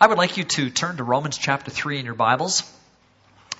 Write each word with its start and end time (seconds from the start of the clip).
I 0.00 0.08
would 0.08 0.18
like 0.18 0.36
you 0.36 0.44
to 0.44 0.70
turn 0.70 0.96
to 0.96 1.04
Romans 1.04 1.38
chapter 1.38 1.70
3 1.70 2.00
in 2.00 2.04
your 2.04 2.14
Bibles. 2.14 2.68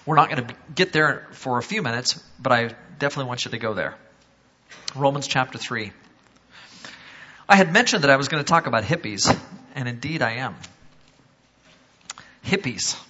We're 0.04 0.16
not 0.16 0.30
going 0.30 0.46
to 0.48 0.54
get 0.74 0.92
there 0.92 1.28
for 1.30 1.58
a 1.58 1.62
few 1.62 1.80
minutes, 1.80 2.20
but 2.40 2.52
I 2.52 2.74
definitely 2.98 3.28
want 3.28 3.44
you 3.44 3.52
to 3.52 3.58
go 3.58 3.72
there. 3.72 3.94
Romans 4.96 5.28
chapter 5.28 5.58
3. 5.58 5.92
I 7.48 7.56
had 7.56 7.72
mentioned 7.72 8.02
that 8.02 8.10
I 8.10 8.16
was 8.16 8.26
going 8.26 8.42
to 8.42 8.48
talk 8.48 8.66
about 8.66 8.82
hippies, 8.82 9.38
and 9.76 9.88
indeed 9.88 10.22
I 10.22 10.32
am. 10.32 10.56
Hippies. 12.44 13.00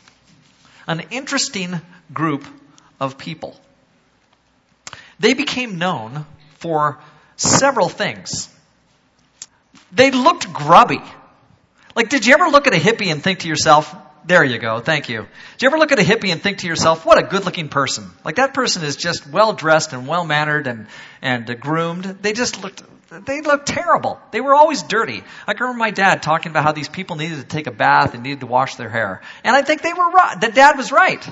An 0.86 1.00
interesting 1.10 1.80
group 2.12 2.44
of 3.00 3.16
people. 3.16 3.58
They 5.18 5.32
became 5.32 5.78
known 5.78 6.26
for 6.58 6.98
several 7.36 7.88
things. 7.88 8.54
They 9.92 10.10
looked 10.10 10.52
grubby. 10.52 11.00
Like, 11.94 12.08
did 12.08 12.26
you 12.26 12.34
ever 12.34 12.48
look 12.48 12.66
at 12.66 12.74
a 12.74 12.78
hippie 12.78 13.06
and 13.06 13.22
think 13.22 13.40
to 13.40 13.48
yourself, 13.48 13.94
there 14.26 14.42
you 14.42 14.58
go, 14.58 14.80
thank 14.80 15.08
you. 15.08 15.22
Did 15.52 15.62
you 15.62 15.68
ever 15.68 15.78
look 15.78 15.92
at 15.92 15.98
a 15.98 16.02
hippie 16.02 16.32
and 16.32 16.42
think 16.42 16.58
to 16.58 16.66
yourself, 16.66 17.04
what 17.04 17.18
a 17.18 17.22
good 17.22 17.44
looking 17.44 17.68
person? 17.68 18.10
Like, 18.24 18.36
that 18.36 18.54
person 18.54 18.82
is 18.82 18.96
just 18.96 19.28
well 19.28 19.52
dressed 19.52 19.92
and 19.92 20.08
well 20.08 20.24
mannered 20.24 20.66
and, 20.66 20.86
and 21.22 21.60
groomed. 21.60 22.04
They 22.04 22.32
just 22.32 22.62
looked, 22.62 22.82
they 23.26 23.42
looked 23.42 23.66
terrible. 23.66 24.18
They 24.32 24.40
were 24.40 24.54
always 24.54 24.82
dirty. 24.82 25.22
I 25.46 25.52
can 25.52 25.64
remember 25.64 25.78
my 25.78 25.90
dad 25.90 26.22
talking 26.22 26.50
about 26.50 26.64
how 26.64 26.72
these 26.72 26.88
people 26.88 27.16
needed 27.16 27.36
to 27.36 27.44
take 27.44 27.66
a 27.66 27.72
bath 27.72 28.14
and 28.14 28.22
needed 28.22 28.40
to 28.40 28.46
wash 28.46 28.76
their 28.76 28.88
hair. 28.88 29.20
And 29.44 29.54
I 29.54 29.62
think 29.62 29.82
they 29.82 29.92
were 29.92 30.10
right. 30.10 30.40
That 30.40 30.54
dad 30.54 30.76
was 30.76 30.90
right. 30.90 31.24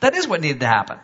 That 0.00 0.14
is 0.14 0.26
what 0.26 0.40
needed 0.40 0.60
to 0.60 0.66
happen. 0.66 0.98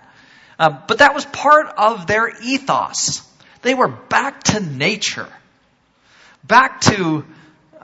Uh, 0.58 0.78
but 0.86 0.98
that 0.98 1.14
was 1.14 1.24
part 1.24 1.66
of 1.76 2.06
their 2.06 2.30
ethos. 2.42 3.22
They 3.62 3.74
were 3.74 3.88
back 3.88 4.42
to 4.44 4.60
nature. 4.60 5.28
Back 6.44 6.80
to 6.82 7.24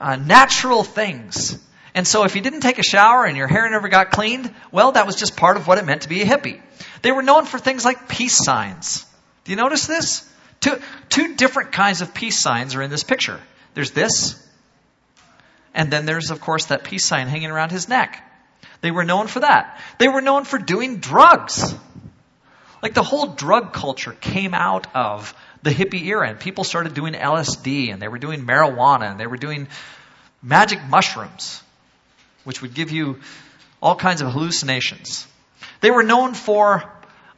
uh, 0.01 0.17
natural 0.17 0.83
things. 0.83 1.59
And 1.95 2.07
so 2.07 2.25
if 2.25 2.37
you 2.37 2.41
didn't 2.41 2.61
take 2.61 2.79
a 2.79 2.83
shower 2.83 3.25
and 3.25 3.37
your 3.37 3.49
hair 3.49 3.69
never 3.69 3.89
got 3.89 4.11
cleaned, 4.11 4.53
well, 4.73 4.93
that 4.93 5.07
was 5.07 5.17
just 5.17 5.37
part 5.37 5.57
of 5.57 5.67
what 5.67 5.79
it 5.79 5.85
meant 5.85 6.03
to 6.03 6.09
be 6.09 6.23
a 6.23 6.25
hippie. 6.25 6.61
They 7.03 7.13
were 7.13 7.23
known 7.23 7.45
for 7.45 7.59
things 7.59 7.85
like 7.85 8.09
peace 8.09 8.37
signs. 8.37 9.05
Do 9.45 9.53
you 9.53 9.57
notice 9.57 9.87
this? 9.87 10.29
Two, 10.61 10.79
two 11.09 11.37
different 11.37 11.73
kinds 11.73 12.01
of 12.01 12.15
peace 12.15 12.41
signs 12.41 12.75
are 12.75 12.83
in 12.83 12.91
this 12.91 13.03
picture. 13.03 13.41
There's 13.75 13.91
this, 13.93 14.47
and 15.75 15.91
then 15.91 16.07
there's, 16.07 16.31
of 16.31 16.41
course, 16.41 16.67
that 16.67 16.85
peace 16.85 17.05
sign 17.05 17.29
hanging 17.29 17.51
around 17.51 17.71
his 17.71 17.89
neck. 17.89 18.27
They 18.81 18.91
were 18.91 19.05
known 19.05 19.27
for 19.27 19.41
that. 19.41 19.81
They 19.99 20.09
were 20.09 20.21
known 20.21 20.45
for 20.45 20.59
doing 20.59 20.99
drugs. 20.99 21.75
Like 22.83 22.95
the 22.95 23.03
whole 23.03 23.27
drug 23.27 23.73
culture 23.73 24.13
came 24.13 24.55
out 24.55 24.87
of 24.95 25.35
the 25.63 25.71
hippie 25.71 26.05
era, 26.07 26.29
and 26.29 26.41
people 26.41 26.65
started 26.65 26.95
doing 26.95 27.15
LSD, 27.15 27.93
and 27.93 28.01
they 28.01 28.09
were 28.09 28.19
doing 28.19 28.47
marijuana, 28.47 29.11
and 29.11 29.21
they 29.21 29.27
were 29.27 29.37
doing 29.37 29.69
magic 30.43 30.81
mushrooms, 30.89 31.63
which 32.45 32.63
would 32.63 32.75
give 32.75 32.91
you 32.91 33.21
all 33.83 33.97
kinds 33.97 34.21
of 34.21 34.33
hallucinations. 34.33 35.27
They 35.81 35.91
were 35.91 36.03
known 36.03 36.35
for, 36.35 36.85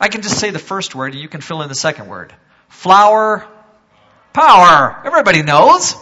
I 0.01 0.09
can 0.09 0.23
just 0.23 0.39
say 0.39 0.51
the 0.51 0.59
first 0.59 0.95
word, 0.95 1.13
and 1.13 1.23
you 1.23 1.29
can 1.29 1.41
fill 1.41 1.63
in 1.63 1.69
the 1.69 1.75
second 1.75 2.09
word 2.09 2.33
flower 2.69 3.47
power. 4.33 5.03
Everybody 5.05 5.43
knows. 5.43 5.95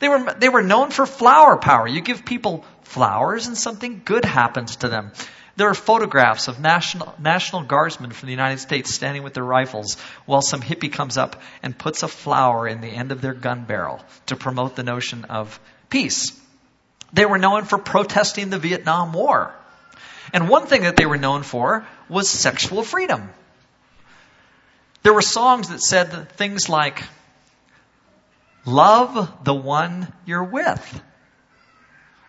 They 0.00 0.08
were, 0.08 0.34
they 0.34 0.48
were 0.48 0.62
known 0.62 0.90
for 0.90 1.06
flower 1.06 1.56
power. 1.56 1.86
You 1.86 2.00
give 2.00 2.24
people 2.24 2.64
flowers, 2.82 3.46
and 3.46 3.56
something 3.56 4.02
good 4.04 4.24
happens 4.24 4.76
to 4.76 4.88
them. 4.88 5.12
There 5.56 5.68
are 5.68 5.74
photographs 5.74 6.48
of 6.48 6.60
national, 6.60 7.14
national 7.18 7.64
guardsmen 7.64 8.10
from 8.10 8.26
the 8.26 8.32
United 8.32 8.58
States 8.58 8.94
standing 8.94 9.22
with 9.22 9.34
their 9.34 9.44
rifles 9.44 10.00
while 10.24 10.40
some 10.40 10.62
hippie 10.62 10.92
comes 10.92 11.18
up 11.18 11.40
and 11.62 11.76
puts 11.76 12.02
a 12.02 12.08
flower 12.08 12.66
in 12.66 12.80
the 12.80 12.88
end 12.88 13.12
of 13.12 13.20
their 13.20 13.34
gun 13.34 13.64
barrel 13.64 14.02
to 14.26 14.36
promote 14.36 14.76
the 14.76 14.82
notion 14.82 15.24
of 15.24 15.60
peace. 15.90 16.32
They 17.12 17.26
were 17.26 17.38
known 17.38 17.64
for 17.64 17.76
protesting 17.78 18.48
the 18.48 18.58
Vietnam 18.58 19.12
War. 19.12 19.54
And 20.32 20.48
one 20.48 20.66
thing 20.66 20.82
that 20.82 20.96
they 20.96 21.04
were 21.04 21.18
known 21.18 21.42
for 21.42 21.86
was 22.08 22.30
sexual 22.30 22.82
freedom. 22.82 23.28
There 25.02 25.12
were 25.12 25.22
songs 25.22 25.68
that 25.68 25.80
said 25.80 26.30
things 26.30 26.68
like, 26.68 27.02
Love 28.64 29.44
the 29.44 29.54
one 29.54 30.12
you're 30.24 30.44
with. 30.44 31.02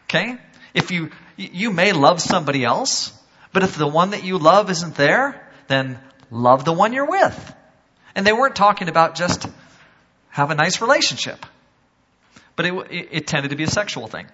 Okay? 0.06 0.38
If 0.74 0.92
you, 0.92 1.12
you 1.38 1.72
may 1.72 1.92
love 1.92 2.22
somebody 2.22 2.64
else, 2.64 3.18
but 3.52 3.64
if 3.64 3.78
the 3.78 3.88
one 3.88 4.12
that 4.12 4.24
you 4.24 4.38
love 4.38 4.70
isn't 4.70 4.96
there, 4.96 5.48
then 5.68 6.00
love 6.32 6.66
the 6.66 6.74
one 6.74 6.94
you're 6.94 7.10
with. 7.10 7.56
And 8.16 8.26
they 8.26 8.34
weren't 8.34 8.56
talking 8.56 8.90
about 8.90 9.16
just 9.16 9.48
have 10.30 10.52
a 10.52 10.56
nice 10.56 10.82
relationship. 10.82 11.46
But 12.56 12.66
it, 12.66 13.08
it, 13.12 13.28
tended 13.28 13.52
to 13.52 13.58
be 13.58 13.64
a 13.64 13.70
sexual 13.70 14.08
thing. 14.08 14.28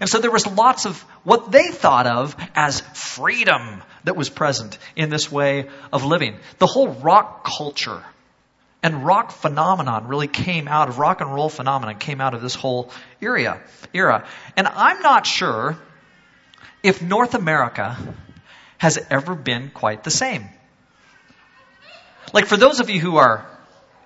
And 0.00 0.08
so 0.08 0.18
there 0.18 0.30
was 0.30 0.46
lots 0.46 0.84
of 0.84 1.00
what 1.24 1.50
they 1.50 1.68
thought 1.68 2.06
of 2.06 2.36
as 2.54 2.80
freedom 2.80 3.82
that 4.04 4.16
was 4.16 4.28
present 4.28 4.78
in 4.96 5.08
this 5.08 5.32
way 5.32 5.68
of 5.92 6.04
living. 6.04 6.36
The 6.58 6.66
whole 6.66 6.88
rock 6.88 7.44
culture 7.44 8.02
and 8.82 9.06
rock 9.06 9.30
phenomenon 9.30 10.08
really 10.08 10.28
came 10.28 10.68
out 10.68 10.88
of 10.88 10.98
rock 10.98 11.22
and 11.22 11.32
roll 11.32 11.48
phenomenon 11.48 11.98
came 11.98 12.20
out 12.20 12.34
of 12.34 12.42
this 12.42 12.54
whole 12.54 12.90
era. 13.20 13.62
Era. 13.94 14.26
And 14.56 14.66
I'm 14.66 15.00
not 15.00 15.26
sure 15.26 15.78
if 16.82 17.02
North 17.02 17.34
America 17.34 17.96
has 18.78 18.98
ever 19.10 19.34
been 19.34 19.70
quite 19.70 20.02
the 20.04 20.10
same. 20.10 20.48
Like 22.32 22.46
for 22.46 22.56
those 22.56 22.80
of 22.80 22.90
you 22.90 23.00
who 23.00 23.16
are 23.16 23.46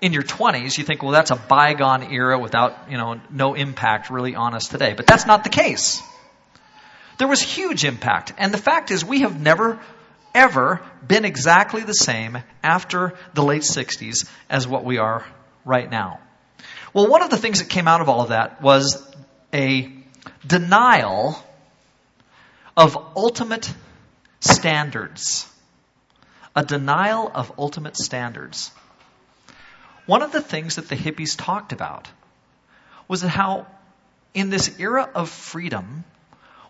in 0.00 0.12
your 0.12 0.22
20s, 0.22 0.76
you 0.76 0.84
think, 0.84 1.02
well, 1.02 1.12
that's 1.12 1.30
a 1.30 1.36
bygone 1.36 2.12
era 2.12 2.38
without, 2.38 2.90
you 2.90 2.98
know, 2.98 3.20
no 3.30 3.54
impact 3.54 4.10
really 4.10 4.34
on 4.34 4.54
us 4.54 4.68
today. 4.68 4.92
But 4.94 5.06
that's 5.06 5.26
not 5.26 5.44
the 5.44 5.50
case. 5.50 6.02
There 7.18 7.28
was 7.28 7.40
huge 7.40 7.84
impact. 7.84 8.34
And 8.36 8.52
the 8.52 8.58
fact 8.58 8.90
is, 8.90 9.04
we 9.04 9.20
have 9.20 9.40
never, 9.40 9.80
ever 10.34 10.82
been 11.06 11.24
exactly 11.24 11.82
the 11.82 11.94
same 11.94 12.38
after 12.62 13.14
the 13.32 13.42
late 13.42 13.62
60s 13.62 14.28
as 14.50 14.68
what 14.68 14.84
we 14.84 14.98
are 14.98 15.24
right 15.64 15.90
now. 15.90 16.20
Well, 16.92 17.08
one 17.08 17.22
of 17.22 17.30
the 17.30 17.38
things 17.38 17.60
that 17.60 17.70
came 17.70 17.88
out 17.88 18.00
of 18.00 18.08
all 18.08 18.20
of 18.20 18.28
that 18.28 18.60
was 18.60 19.02
a 19.54 19.90
denial 20.46 21.42
of 22.76 22.96
ultimate 23.16 23.72
standards. 24.40 25.50
A 26.54 26.64
denial 26.64 27.30
of 27.34 27.52
ultimate 27.58 27.96
standards. 27.96 28.70
One 30.06 30.22
of 30.22 30.32
the 30.32 30.40
things 30.40 30.76
that 30.76 30.88
the 30.88 30.96
hippies 30.96 31.36
talked 31.36 31.72
about 31.72 32.08
was 33.08 33.22
how, 33.22 33.66
in 34.34 34.50
this 34.50 34.78
era 34.78 35.08
of 35.14 35.28
freedom, 35.28 36.04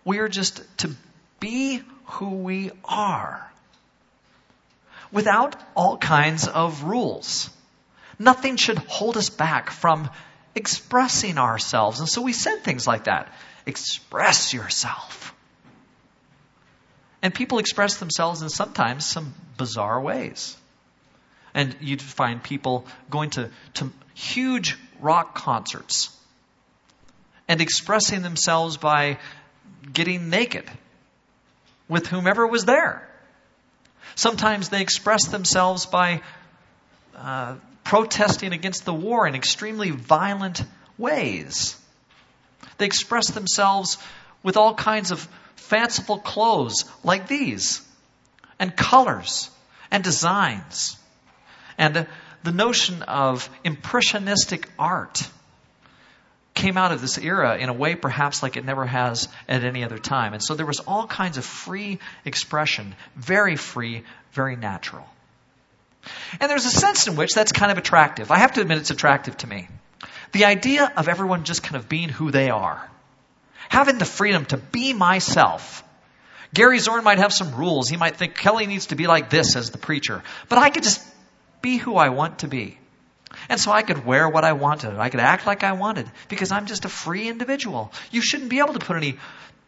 we 0.05 0.19
are 0.19 0.29
just 0.29 0.63
to 0.79 0.95
be 1.41 1.83
who 2.07 2.31
we 2.31 2.71
are 2.85 3.51
without 5.13 5.57
all 5.75 5.97
kinds 5.99 6.49
of 6.49 6.85
rules. 6.85 7.51
Nothing 8.19 8.57
should 8.57 8.79
hold 8.79 9.17
us 9.17 9.31
back 9.31 9.71
from 9.71 10.11
expressing 10.55 11.39
ourselves. 11.39 12.01
And 12.01 12.09
so 12.09 12.23
we 12.23 12.33
said 12.33 12.63
things 12.65 12.87
like 12.87 13.05
that. 13.05 13.33
Express 13.67 14.55
yourself. 14.55 15.35
And 17.23 17.35
people 17.35 17.59
express 17.59 17.97
themselves 17.97 18.43
in 18.43 18.49
sometimes 18.49 19.07
some 19.07 19.35
bizarre 19.57 20.01
ways. 20.01 20.57
And 21.55 21.75
you'd 21.81 22.03
find 22.03 22.43
people 22.43 22.87
going 23.11 23.31
to, 23.31 23.51
to 23.75 23.91
huge 24.15 24.77
rock 25.01 25.35
concerts 25.35 26.11
and 27.49 27.61
expressing 27.61 28.23
themselves 28.23 28.77
by 28.77 29.19
getting 29.93 30.31
naked 30.31 30.65
with 31.89 32.07
whomever 32.07 32.47
was 32.47 32.65
there. 32.65 33.09
Sometimes 34.15 34.69
they 34.69 34.81
express 34.81 35.29
themselves 35.29 35.87
by 35.87 36.23
uh, 37.15 37.57
protesting 37.85 38.53
against 38.53 38.85
the 38.85 38.95
war 38.95 39.27
in 39.27 39.35
extremely 39.35 39.91
violent 39.91 40.63
ways. 40.99 41.81
They 42.79 42.87
express 42.87 43.29
themselves 43.29 43.99
with 44.43 44.57
all 44.57 44.75
kinds 44.75 45.11
of 45.11 45.27
fanciful 45.57 46.19
clothes 46.19 46.85
like 47.03 47.27
these, 47.29 47.83
and 48.59 48.77
colors, 48.77 49.51
and 49.91 50.03
designs. 50.05 50.97
And 51.77 52.07
the 52.43 52.53
notion 52.53 53.03
of 53.03 53.51
impressionistic 53.65 54.69
art 54.79 55.29
came 56.55 56.77
out 56.77 56.91
of 56.91 57.01
this 57.01 57.19
era 57.19 57.59
in 57.59 57.69
a 57.69 57.73
way 57.73 57.95
perhaps 57.95 58.43
like 58.43 58.57
it 58.57 58.65
never 58.65 58.87
has 58.87 59.29
at 59.49 59.63
any 59.63 59.85
other 59.85 59.99
time. 59.99 60.33
And 60.33 60.43
so 60.43 60.55
there 60.55 60.67
was 60.67 60.81
all 60.81 61.07
kinds 61.07 61.37
of 61.37 61.45
free 61.45 61.99
expression, 62.25 62.95
very 63.15 63.57
free, 63.57 64.05
very 64.33 64.57
natural. 64.57 65.07
And 66.41 66.51
there's 66.51 66.65
a 66.65 66.71
sense 66.71 67.07
in 67.09 67.17
which 67.17 67.35
that's 67.35 67.53
kind 67.53 67.71
of 67.71 67.79
attractive. 67.79 68.31
I 68.31 68.39
have 68.39 68.55
to 68.55 68.61
admit 68.61 68.79
it's 68.79 68.91
attractive 68.91 69.37
to 69.39 69.47
me. 69.47 69.69
The 70.33 70.45
idea 70.45 70.91
of 70.97 71.09
everyone 71.09 71.45
just 71.45 71.63
kind 71.63 71.77
of 71.77 71.89
being 71.89 72.09
who 72.09 72.31
they 72.31 72.51
are. 72.51 72.91
Having 73.69 73.99
the 73.99 74.05
freedom 74.05 74.45
to 74.47 74.57
be 74.57 74.93
myself. 74.93 75.83
Gary 76.55 76.79
Zorn 76.79 77.05
might 77.05 77.19
have 77.19 77.33
some 77.33 77.55
rules. 77.55 77.89
He 77.89 77.97
might 77.97 78.17
think 78.17 78.35
Kelly 78.35 78.67
needs 78.67 78.87
to 78.87 78.97
be 78.97 79.07
like 79.07 79.31
this 79.31 79.57
as 79.57 79.71
the 79.71 79.79
preacher. 79.79 80.23
But 80.49 80.59
I 80.59 80.71
could 80.71 80.83
just 80.83 81.03
be 81.61 81.77
who 81.77 81.97
I 81.97 82.11
want 82.11 82.41
to 82.41 82.49
be. 82.49 82.79
And 83.49 83.61
so 83.61 83.73
I 83.73 83.83
could 83.83 84.07
wear 84.07 84.29
what 84.29 84.45
I 84.45 84.53
wanted. 84.53 84.97
I 84.97 85.09
could 85.09 85.21
act 85.21 85.47
like 85.47 85.65
I 85.65 85.73
wanted 85.73 86.11
because 86.29 86.53
I'm 86.53 86.67
just 86.67 86.85
a 86.85 86.89
free 86.89 87.29
individual. 87.29 87.93
You 88.11 88.23
shouldn't 88.23 88.51
be 88.51 88.61
able 88.61 88.75
to 88.75 88.79
put 88.79 88.97
any 88.97 89.19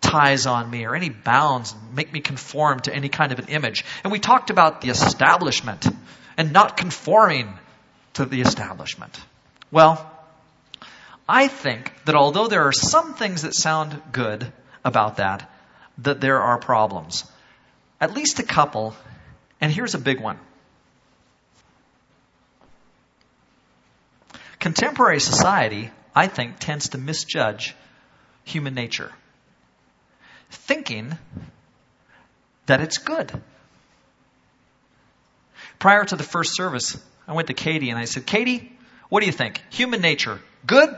ties 0.01 0.47
on 0.47 0.71
me 0.71 0.87
or 0.87 0.95
any 0.95 1.11
bounds 1.11 1.75
make 1.93 2.13
me 2.13 2.21
conform 2.21 2.81
to 2.81 2.95
any 2.95 3.09
kind 3.09 3.33
of 3.33 3.39
an 3.39 3.47
image. 3.49 3.85
And 4.05 4.13
we 4.13 4.21
talked 4.21 4.51
about 4.51 4.81
the 4.81 4.91
establishment 4.91 5.87
and 6.37 6.53
not 6.53 6.77
conforming 6.77 7.53
to 8.15 8.25
the 8.25 8.41
establishment. 8.41 9.19
Well, 9.71 10.18
I 11.29 11.49
think 11.49 11.93
that 12.07 12.15
although 12.15 12.49
there 12.49 12.67
are 12.67 12.73
some 12.73 13.13
things 13.13 13.43
that 13.43 13.55
sound 13.55 14.01
good 14.13 14.51
about 14.83 15.17
that, 15.17 15.51
that 15.99 16.21
there 16.21 16.41
are 16.41 16.59
problems. 16.59 17.31
At 18.01 18.15
least 18.15 18.39
a 18.39 18.43
couple, 18.43 18.97
and 19.61 19.71
here's 19.71 19.95
a 19.95 19.99
big 19.99 20.21
one. 20.21 20.39
Contemporary 24.59 25.21
society, 25.21 25.91
I 26.15 26.29
think, 26.29 26.59
tends 26.59 26.91
to 26.91 26.99
misjudge 26.99 27.77
human 28.45 28.75
nature, 28.75 29.13
thinking 30.51 31.17
that 32.67 32.81
it's 32.81 32.99
good. 32.99 33.31
Prior 35.79 36.05
to 36.05 36.17
the 36.17 36.25
first 36.25 36.57
service, 36.57 36.97
I 37.27 37.35
went 37.35 37.49
to 37.49 37.55
Katie 37.55 37.91
and 37.91 37.99
I 37.99 38.07
said, 38.07 38.25
Katie, 38.25 38.73
what 39.11 39.21
do 39.21 39.27
you 39.27 39.33
think? 39.33 39.63
Human 39.71 40.01
nature, 40.01 40.41
good 40.67 40.97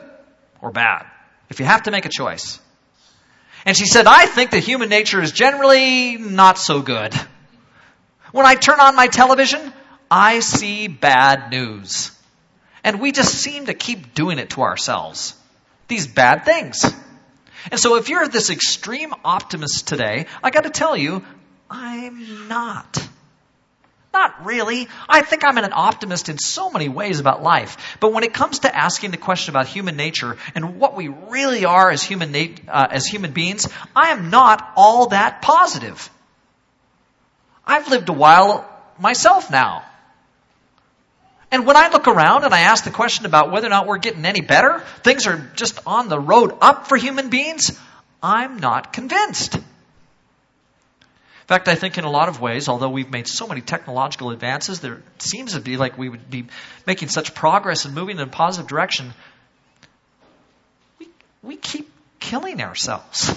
or 0.62 0.71
bad? 0.71 1.07
If 1.49 1.61
you 1.61 1.67
have 1.67 1.85
to 1.85 1.91
make 1.91 2.05
a 2.05 2.09
choice. 2.11 2.61
And 3.67 3.77
she 3.77 3.87
said, 3.87 4.07
I 4.07 4.27
think 4.27 4.53
that 4.53 4.61
human 4.61 4.89
nature 4.89 5.21
is 5.21 5.33
generally 5.33 6.17
not 6.17 6.59
so 6.59 6.81
good. 6.81 7.15
When 8.33 8.47
I 8.47 8.55
turn 8.55 8.81
on 8.81 8.97
my 8.97 9.09
television, 9.09 9.73
I 10.11 10.41
see 10.41 10.89
bad 10.89 11.51
news. 11.51 12.12
And 12.83 13.01
we 13.01 13.12
just 13.12 13.35
seem 13.35 13.67
to 13.67 13.75
keep 13.75 14.15
doing 14.15 14.39
it 14.39 14.51
to 14.51 14.62
ourselves. 14.62 15.35
These 15.89 16.07
bad 16.07 16.45
things. 16.45 16.85
And 17.71 17.79
so 17.79 17.97
if 17.97 18.09
you're 18.09 18.27
this 18.29 18.49
extreme 18.49 19.12
optimist 19.25 19.89
today, 19.89 20.27
I 20.43 20.51
gotta 20.51 20.71
tell 20.71 20.97
you, 20.97 21.23
I'm 21.69 22.49
not. 22.49 23.07
Not 24.12 24.45
really. 24.45 24.89
I 25.09 25.23
think 25.23 25.45
I'm 25.45 25.57
an 25.57 25.73
optimist 25.73 26.29
in 26.29 26.39
so 26.39 26.71
many 26.71 26.89
ways 26.89 27.21
about 27.21 27.45
life. 27.45 27.97
But 28.01 28.12
when 28.12 28.25
it 28.25 28.35
comes 28.35 28.61
to 28.61 28.77
asking 28.77 29.12
the 29.12 29.17
question 29.17 29.53
about 29.53 29.69
human 29.69 29.97
nature 29.97 30.37
and 30.55 30.81
what 30.81 30.97
we 30.97 31.09
really 31.09 31.65
are 31.65 31.91
as 31.91 32.03
human, 32.03 32.33
nat- 32.33 32.61
uh, 32.67 32.89
as 32.91 33.07
human 33.07 33.33
beings, 33.33 33.69
I 33.95 34.09
am 34.09 34.31
not 34.31 34.73
all 34.75 35.09
that 35.09 35.43
positive. 35.43 36.11
I've 37.65 37.89
lived 37.89 38.09
a 38.09 38.12
while 38.12 38.69
myself 38.99 39.49
now. 39.49 39.85
And 41.53 41.65
when 41.65 41.77
I 41.77 41.89
look 41.89 42.09
around 42.09 42.45
and 42.45 42.53
I 42.53 42.61
ask 42.61 42.83
the 42.85 42.91
question 42.91 43.27
about 43.27 43.53
whether 43.53 43.69
or 43.69 43.71
not 43.71 43.87
we're 43.87 43.99
getting 43.99 44.25
any 44.25 44.41
better, 44.41 44.81
things 45.03 45.29
are 45.29 45.51
just 45.55 45.79
on 45.87 46.09
the 46.09 46.19
road 46.19 46.57
up 46.61 46.89
for 46.89 46.97
human 46.97 47.29
beings, 47.29 47.79
I'm 48.23 48.59
not 48.59 48.93
convinced 48.93 49.59
fact, 51.50 51.67
I 51.67 51.75
think 51.75 51.99
in 51.99 52.05
a 52.05 52.11
lot 52.11 52.29
of 52.29 52.41
ways, 52.41 52.69
although 52.69 52.91
we've 52.91 53.11
made 53.11 53.26
so 53.26 53.49
many 53.49 53.61
technological 53.61 54.31
advances, 54.31 54.79
there 54.79 55.02
seems 55.19 55.55
to 55.55 55.61
be 55.61 55.76
like 55.76 55.99
we 55.99 56.08
would 56.08 56.31
be 56.31 56.47
making 56.87 57.08
such 57.08 57.35
progress 57.35 57.87
and 57.87 57.93
moving 57.93 58.19
in 58.19 58.23
a 58.23 58.29
positive 58.29 58.69
direction. 58.69 59.12
We, 61.00 61.08
we 61.43 61.56
keep 61.56 61.91
killing 62.20 62.62
ourselves. 62.62 63.35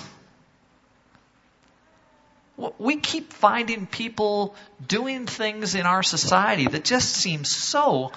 We 2.77 2.98
keep 2.98 3.33
finding 3.33 3.88
people 3.88 4.54
doing 4.88 5.25
things 5.25 5.74
in 5.74 5.88
our 5.88 6.04
society 6.04 6.68
that 6.68 6.83
just 6.83 7.10
seem 7.15 7.44
so 7.44 8.12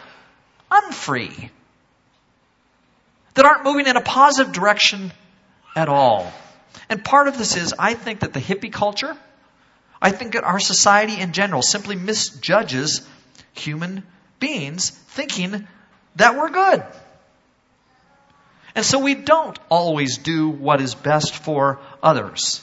unfree, 0.70 1.50
that 3.32 3.46
aren't 3.46 3.64
moving 3.64 3.86
in 3.86 3.96
a 3.96 4.02
positive 4.02 4.52
direction 4.52 5.10
at 5.74 5.88
all. 5.88 6.30
And 6.90 7.02
part 7.02 7.28
of 7.28 7.38
this 7.38 7.56
is, 7.56 7.72
I 7.78 7.94
think 7.94 8.20
that 8.20 8.34
the 8.34 8.40
hippie 8.40 8.70
culture, 8.70 9.16
I 10.00 10.10
think 10.10 10.32
that 10.34 10.44
our 10.44 10.60
society 10.60 11.20
in 11.20 11.32
general 11.32 11.62
simply 11.62 11.96
misjudges 11.96 13.06
human 13.52 14.02
beings 14.38 14.90
thinking 14.90 15.66
that 16.16 16.36
we're 16.36 16.50
good. 16.50 16.84
And 18.74 18.84
so 18.84 18.98
we 18.98 19.14
don't 19.14 19.58
always 19.70 20.18
do 20.18 20.50
what 20.50 20.82
is 20.82 20.94
best 20.94 21.34
for 21.34 21.80
others. 22.02 22.62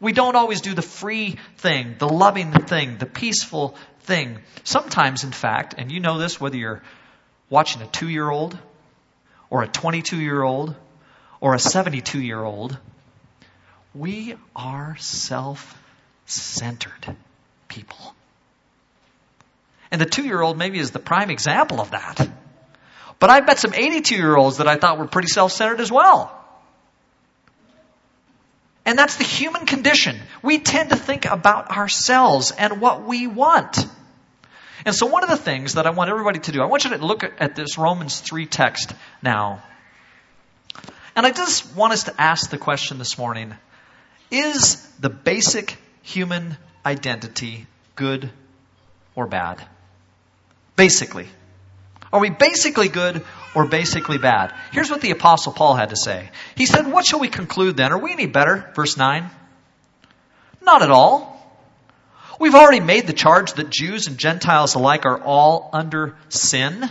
We 0.00 0.12
don't 0.12 0.36
always 0.36 0.60
do 0.60 0.74
the 0.74 0.82
free 0.82 1.38
thing, 1.56 1.96
the 1.98 2.08
loving 2.08 2.52
thing, 2.52 2.98
the 2.98 3.06
peaceful 3.06 3.74
thing. 4.02 4.38
Sometimes, 4.62 5.24
in 5.24 5.32
fact, 5.32 5.74
and 5.76 5.90
you 5.90 5.98
know 5.98 6.18
this 6.18 6.40
whether 6.40 6.56
you're 6.56 6.82
watching 7.50 7.82
a 7.82 7.86
two 7.86 8.08
year 8.08 8.30
old 8.30 8.56
or 9.50 9.62
a 9.62 9.68
22 9.68 10.20
year 10.20 10.42
old 10.42 10.76
or 11.40 11.54
a 11.54 11.58
72 11.58 12.20
year 12.20 12.42
old, 12.42 12.78
we 13.94 14.36
are 14.54 14.96
self 14.98 15.76
centered 16.26 17.16
people. 17.68 18.14
And 19.90 20.00
the 20.00 20.06
two 20.06 20.24
year 20.24 20.40
old 20.40 20.58
maybe 20.58 20.78
is 20.78 20.90
the 20.90 20.98
prime 20.98 21.30
example 21.30 21.80
of 21.80 21.92
that. 21.92 22.28
But 23.18 23.30
I've 23.30 23.46
met 23.46 23.58
some 23.58 23.74
82 23.74 24.16
year 24.16 24.36
olds 24.36 24.58
that 24.58 24.68
I 24.68 24.76
thought 24.76 24.98
were 24.98 25.06
pretty 25.06 25.28
self 25.28 25.52
centered 25.52 25.80
as 25.80 25.90
well. 25.90 26.32
And 28.86 28.98
that's 28.98 29.16
the 29.16 29.24
human 29.24 29.66
condition. 29.66 30.18
We 30.42 30.58
tend 30.58 30.90
to 30.90 30.96
think 30.96 31.24
about 31.24 31.70
ourselves 31.70 32.50
and 32.50 32.80
what 32.80 33.04
we 33.04 33.26
want. 33.26 33.86
And 34.84 34.94
so, 34.94 35.06
one 35.06 35.22
of 35.22 35.30
the 35.30 35.38
things 35.38 35.74
that 35.74 35.86
I 35.86 35.90
want 35.90 36.10
everybody 36.10 36.40
to 36.40 36.52
do, 36.52 36.60
I 36.60 36.66
want 36.66 36.84
you 36.84 36.90
to 36.90 36.98
look 36.98 37.24
at 37.24 37.56
this 37.56 37.78
Romans 37.78 38.20
3 38.20 38.46
text 38.46 38.92
now. 39.22 39.62
And 41.16 41.24
I 41.24 41.30
just 41.30 41.74
want 41.76 41.92
us 41.92 42.04
to 42.04 42.20
ask 42.20 42.50
the 42.50 42.58
question 42.58 42.98
this 42.98 43.16
morning 43.16 43.54
Is 44.30 44.86
the 44.98 45.08
basic 45.08 45.78
human 46.04 46.56
identity 46.86 47.66
good 47.96 48.30
or 49.16 49.26
bad? 49.26 49.60
Basically. 50.76 51.26
Are 52.12 52.20
we 52.20 52.30
basically 52.30 52.88
good 52.88 53.24
or 53.56 53.66
basically 53.66 54.18
bad? 54.18 54.54
Here's 54.70 54.90
what 54.90 55.00
the 55.00 55.10
apostle 55.10 55.52
Paul 55.52 55.74
had 55.74 55.90
to 55.90 55.96
say. 55.96 56.30
He 56.54 56.66
said, 56.66 56.86
what 56.86 57.04
shall 57.04 57.18
we 57.18 57.28
conclude 57.28 57.76
then? 57.76 57.92
Are 57.92 57.98
we 57.98 58.12
any 58.12 58.26
better? 58.26 58.70
Verse 58.76 58.96
9. 58.96 59.28
Not 60.62 60.82
at 60.82 60.90
all. 60.90 61.32
We've 62.38 62.54
already 62.54 62.80
made 62.80 63.06
the 63.06 63.12
charge 63.12 63.54
that 63.54 63.70
Jews 63.70 64.06
and 64.06 64.18
Gentiles 64.18 64.74
alike 64.74 65.06
are 65.06 65.20
all 65.20 65.70
under 65.72 66.16
sin. 66.28 66.88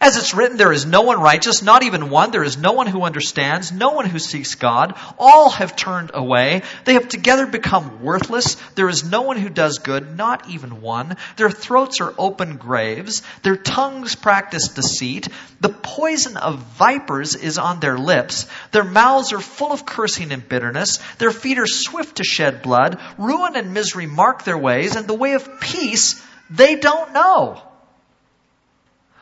As 0.00 0.16
it's 0.16 0.34
written, 0.34 0.56
there 0.56 0.72
is 0.72 0.86
no 0.86 1.02
one 1.02 1.20
righteous, 1.20 1.62
not 1.62 1.82
even 1.82 2.10
one. 2.10 2.30
There 2.30 2.42
is 2.42 2.56
no 2.56 2.72
one 2.72 2.86
who 2.86 3.02
understands, 3.02 3.70
no 3.70 3.90
one 3.90 4.06
who 4.06 4.18
seeks 4.18 4.54
God. 4.54 4.94
All 5.18 5.50
have 5.50 5.76
turned 5.76 6.10
away. 6.14 6.62
They 6.84 6.94
have 6.94 7.08
together 7.08 7.46
become 7.46 8.02
worthless. 8.02 8.56
There 8.74 8.88
is 8.88 9.08
no 9.08 9.22
one 9.22 9.36
who 9.36 9.48
does 9.48 9.78
good, 9.78 10.16
not 10.16 10.48
even 10.48 10.80
one. 10.80 11.16
Their 11.36 11.50
throats 11.50 12.00
are 12.00 12.14
open 12.18 12.56
graves. 12.56 13.22
Their 13.42 13.56
tongues 13.56 14.14
practice 14.14 14.68
deceit. 14.68 15.28
The 15.60 15.68
poison 15.68 16.36
of 16.36 16.58
vipers 16.58 17.34
is 17.34 17.58
on 17.58 17.80
their 17.80 17.96
lips. 17.96 18.46
Their 18.72 18.84
mouths 18.84 19.32
are 19.32 19.40
full 19.40 19.72
of 19.72 19.86
cursing 19.86 20.32
and 20.32 20.46
bitterness. 20.48 20.98
Their 21.18 21.30
feet 21.30 21.58
are 21.58 21.66
swift 21.66 22.16
to 22.16 22.24
shed 22.24 22.62
blood. 22.62 23.00
Ruin 23.16 23.56
and 23.56 23.72
misery 23.72 24.06
mark 24.06 24.44
their 24.44 24.58
ways, 24.58 24.96
and 24.96 25.06
the 25.06 25.14
way 25.14 25.34
of 25.34 25.60
peace 25.60 26.20
they 26.50 26.76
don't 26.76 27.12
know. 27.12 27.62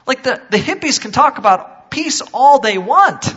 Like 0.06 0.22
the, 0.22 0.42
the 0.50 0.58
hippies 0.58 1.00
can 1.00 1.12
talk 1.12 1.38
about 1.38 1.90
peace 1.90 2.20
all 2.32 2.58
they 2.58 2.78
want. 2.78 3.34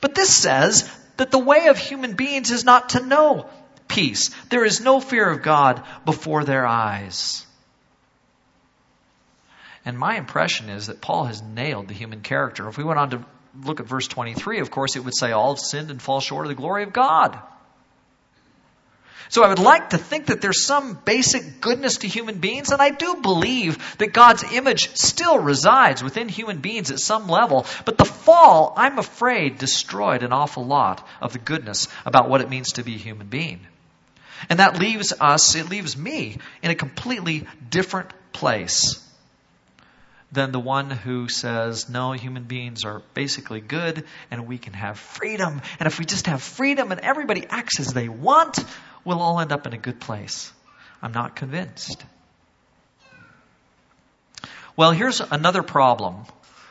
But 0.00 0.14
this 0.14 0.34
says 0.34 0.90
that 1.16 1.30
the 1.30 1.38
way 1.38 1.66
of 1.66 1.78
human 1.78 2.14
beings 2.14 2.50
is 2.50 2.64
not 2.64 2.90
to 2.90 3.04
know 3.04 3.48
peace. 3.88 4.30
There 4.48 4.64
is 4.64 4.80
no 4.80 5.00
fear 5.00 5.28
of 5.28 5.42
God 5.42 5.82
before 6.04 6.44
their 6.44 6.66
eyes. 6.66 7.44
And 9.84 9.98
my 9.98 10.16
impression 10.16 10.68
is 10.68 10.86
that 10.86 11.00
Paul 11.00 11.24
has 11.24 11.42
nailed 11.42 11.88
the 11.88 11.94
human 11.94 12.20
character. 12.20 12.68
If 12.68 12.78
we 12.78 12.84
went 12.84 12.98
on 12.98 13.10
to 13.10 13.24
look 13.64 13.80
at 13.80 13.86
verse 13.86 14.06
23, 14.06 14.60
of 14.60 14.70
course, 14.70 14.96
it 14.96 15.04
would 15.04 15.14
say, 15.14 15.32
All 15.32 15.54
have 15.54 15.60
sinned 15.60 15.90
and 15.90 16.00
fall 16.00 16.20
short 16.20 16.46
of 16.46 16.48
the 16.48 16.54
glory 16.54 16.82
of 16.82 16.92
God. 16.92 17.38
So 19.30 19.44
I 19.44 19.48
would 19.48 19.60
like 19.60 19.90
to 19.90 19.98
think 19.98 20.26
that 20.26 20.40
there's 20.40 20.66
some 20.66 20.98
basic 21.04 21.60
goodness 21.60 21.98
to 21.98 22.08
human 22.08 22.38
beings, 22.38 22.70
and 22.70 22.82
I 22.82 22.90
do 22.90 23.16
believe 23.22 23.96
that 23.98 24.12
God's 24.12 24.42
image 24.52 24.96
still 24.96 25.38
resides 25.38 26.02
within 26.02 26.28
human 26.28 26.58
beings 26.58 26.90
at 26.90 26.98
some 26.98 27.28
level. 27.28 27.64
But 27.84 27.96
the 27.96 28.04
fall, 28.04 28.74
I'm 28.76 28.98
afraid, 28.98 29.56
destroyed 29.56 30.24
an 30.24 30.32
awful 30.32 30.66
lot 30.66 31.06
of 31.20 31.32
the 31.32 31.38
goodness 31.38 31.86
about 32.04 32.28
what 32.28 32.40
it 32.40 32.50
means 32.50 32.72
to 32.72 32.82
be 32.82 32.96
a 32.96 32.98
human 32.98 33.28
being. 33.28 33.60
And 34.48 34.58
that 34.58 34.80
leaves 34.80 35.12
us, 35.20 35.54
it 35.54 35.70
leaves 35.70 35.96
me 35.96 36.38
in 36.60 36.72
a 36.72 36.74
completely 36.74 37.46
different 37.70 38.10
place 38.32 39.00
than 40.32 40.52
the 40.52 40.60
one 40.60 40.90
who 40.90 41.28
says, 41.28 41.88
no, 41.88 42.12
human 42.12 42.44
beings 42.44 42.84
are 42.84 43.02
basically 43.14 43.60
good 43.60 44.04
and 44.30 44.46
we 44.46 44.58
can 44.58 44.72
have 44.72 44.98
freedom. 44.98 45.60
And 45.78 45.86
if 45.86 45.98
we 45.98 46.04
just 46.04 46.26
have 46.26 46.42
freedom 46.42 46.92
and 46.92 47.00
everybody 47.00 47.46
acts 47.48 47.80
as 47.80 47.92
they 47.92 48.08
want, 48.08 48.58
we'll 49.04 49.20
all 49.20 49.40
end 49.40 49.52
up 49.52 49.66
in 49.66 49.72
a 49.72 49.78
good 49.78 50.00
place. 50.00 50.52
I'm 51.02 51.12
not 51.12 51.34
convinced. 51.34 52.04
Well, 54.76 54.92
here's 54.92 55.20
another 55.20 55.62
problem 55.62 56.24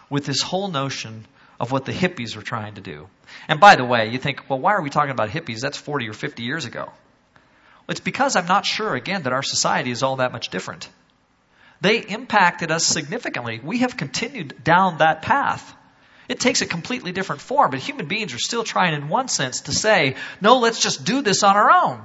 with 0.09 0.25
this 0.25 0.41
whole 0.41 0.69
notion 0.69 1.25
of 1.59 1.71
what 1.71 1.85
the 1.85 1.91
hippies 1.91 2.35
were 2.35 2.41
trying 2.41 2.75
to 2.75 2.81
do. 2.81 3.07
And 3.47 3.59
by 3.59 3.75
the 3.75 3.85
way, 3.85 4.09
you 4.09 4.17
think, 4.17 4.49
well, 4.49 4.59
why 4.59 4.73
are 4.73 4.81
we 4.81 4.89
talking 4.89 5.11
about 5.11 5.29
hippies? 5.29 5.59
That's 5.59 5.77
40 5.77 6.07
or 6.07 6.13
50 6.13 6.43
years 6.43 6.65
ago. 6.65 6.91
It's 7.89 7.99
because 7.99 8.35
I'm 8.35 8.45
not 8.45 8.65
sure, 8.65 8.95
again, 8.95 9.23
that 9.23 9.33
our 9.33 9.43
society 9.43 9.91
is 9.91 10.03
all 10.03 10.17
that 10.17 10.31
much 10.31 10.49
different. 10.49 10.87
They 11.81 11.99
impacted 11.99 12.71
us 12.71 12.85
significantly. 12.85 13.59
We 13.63 13.79
have 13.79 13.95
continued 13.95 14.63
down 14.63 14.97
that 14.97 15.21
path. 15.21 15.73
It 16.27 16.39
takes 16.39 16.61
a 16.61 16.65
completely 16.65 17.11
different 17.11 17.41
form, 17.41 17.71
but 17.71 17.79
human 17.79 18.07
beings 18.07 18.33
are 18.33 18.39
still 18.39 18.63
trying, 18.63 18.93
in 18.93 19.07
one 19.07 19.27
sense, 19.27 19.61
to 19.61 19.71
say, 19.71 20.15
no, 20.41 20.59
let's 20.59 20.79
just 20.79 21.03
do 21.03 21.21
this 21.21 21.43
on 21.43 21.55
our 21.55 21.71
own. 21.71 22.01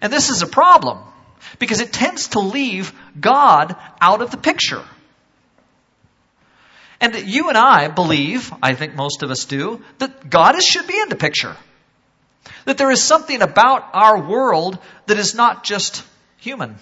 And 0.00 0.12
this 0.12 0.30
is 0.30 0.42
a 0.42 0.46
problem 0.46 0.98
because 1.58 1.80
it 1.80 1.92
tends 1.92 2.28
to 2.28 2.40
leave 2.40 2.92
God 3.18 3.76
out 4.00 4.22
of 4.22 4.30
the 4.30 4.36
picture. 4.36 4.82
And 7.00 7.14
you 7.14 7.48
and 7.48 7.58
I 7.58 7.88
believe, 7.88 8.52
I 8.62 8.74
think 8.74 8.94
most 8.94 9.22
of 9.22 9.30
us 9.30 9.44
do, 9.44 9.82
that 9.98 10.30
God 10.30 10.60
should 10.62 10.86
be 10.86 10.98
in 10.98 11.10
the 11.10 11.16
picture. 11.16 11.54
That 12.64 12.78
there 12.78 12.90
is 12.90 13.02
something 13.02 13.42
about 13.42 13.90
our 13.92 14.26
world 14.26 14.78
that 15.06 15.18
is 15.18 15.34
not 15.34 15.62
just 15.62 16.02
human. 16.38 16.76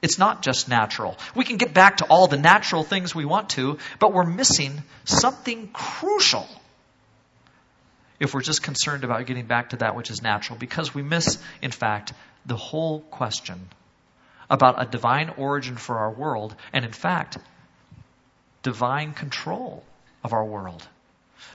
It's 0.00 0.18
not 0.18 0.42
just 0.42 0.68
natural. 0.68 1.18
We 1.34 1.44
can 1.44 1.56
get 1.56 1.74
back 1.74 1.98
to 1.98 2.04
all 2.04 2.28
the 2.28 2.36
natural 2.36 2.84
things 2.84 3.14
we 3.14 3.24
want 3.24 3.50
to, 3.50 3.78
but 3.98 4.12
we're 4.12 4.24
missing 4.24 4.82
something 5.04 5.68
crucial 5.72 6.46
if 8.20 8.34
we're 8.34 8.42
just 8.42 8.62
concerned 8.62 9.04
about 9.04 9.26
getting 9.26 9.46
back 9.46 9.70
to 9.70 9.76
that 9.76 9.96
which 9.96 10.10
is 10.10 10.22
natural, 10.22 10.58
because 10.58 10.94
we 10.94 11.02
miss, 11.02 11.38
in 11.62 11.70
fact, 11.70 12.12
the 12.46 12.56
whole 12.56 13.00
question 13.00 13.68
about 14.50 14.80
a 14.80 14.86
divine 14.86 15.30
origin 15.36 15.76
for 15.76 15.98
our 15.98 16.10
world, 16.10 16.54
and 16.72 16.84
in 16.84 16.92
fact, 16.92 17.38
divine 18.62 19.12
control 19.12 19.84
of 20.24 20.32
our 20.32 20.44
world. 20.44 20.86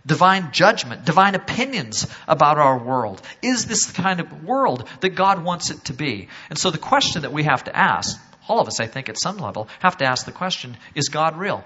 Divine 0.05 0.51
judgment, 0.51 1.05
divine 1.05 1.35
opinions 1.35 2.07
about 2.27 2.57
our 2.57 2.77
world. 2.77 3.21
Is 3.41 3.65
this 3.65 3.87
the 3.87 4.01
kind 4.01 4.19
of 4.19 4.43
world 4.43 4.87
that 5.01 5.09
God 5.09 5.43
wants 5.43 5.69
it 5.69 5.83
to 5.85 5.93
be? 5.93 6.29
And 6.49 6.57
so 6.57 6.71
the 6.71 6.77
question 6.77 7.23
that 7.23 7.33
we 7.33 7.43
have 7.43 7.63
to 7.65 7.75
ask, 7.75 8.19
all 8.47 8.59
of 8.59 8.67
us, 8.67 8.79
I 8.79 8.87
think, 8.87 9.09
at 9.09 9.19
some 9.19 9.37
level, 9.37 9.67
have 9.79 9.97
to 9.97 10.05
ask 10.05 10.25
the 10.25 10.31
question 10.31 10.77
is 10.95 11.09
God 11.09 11.37
real? 11.37 11.63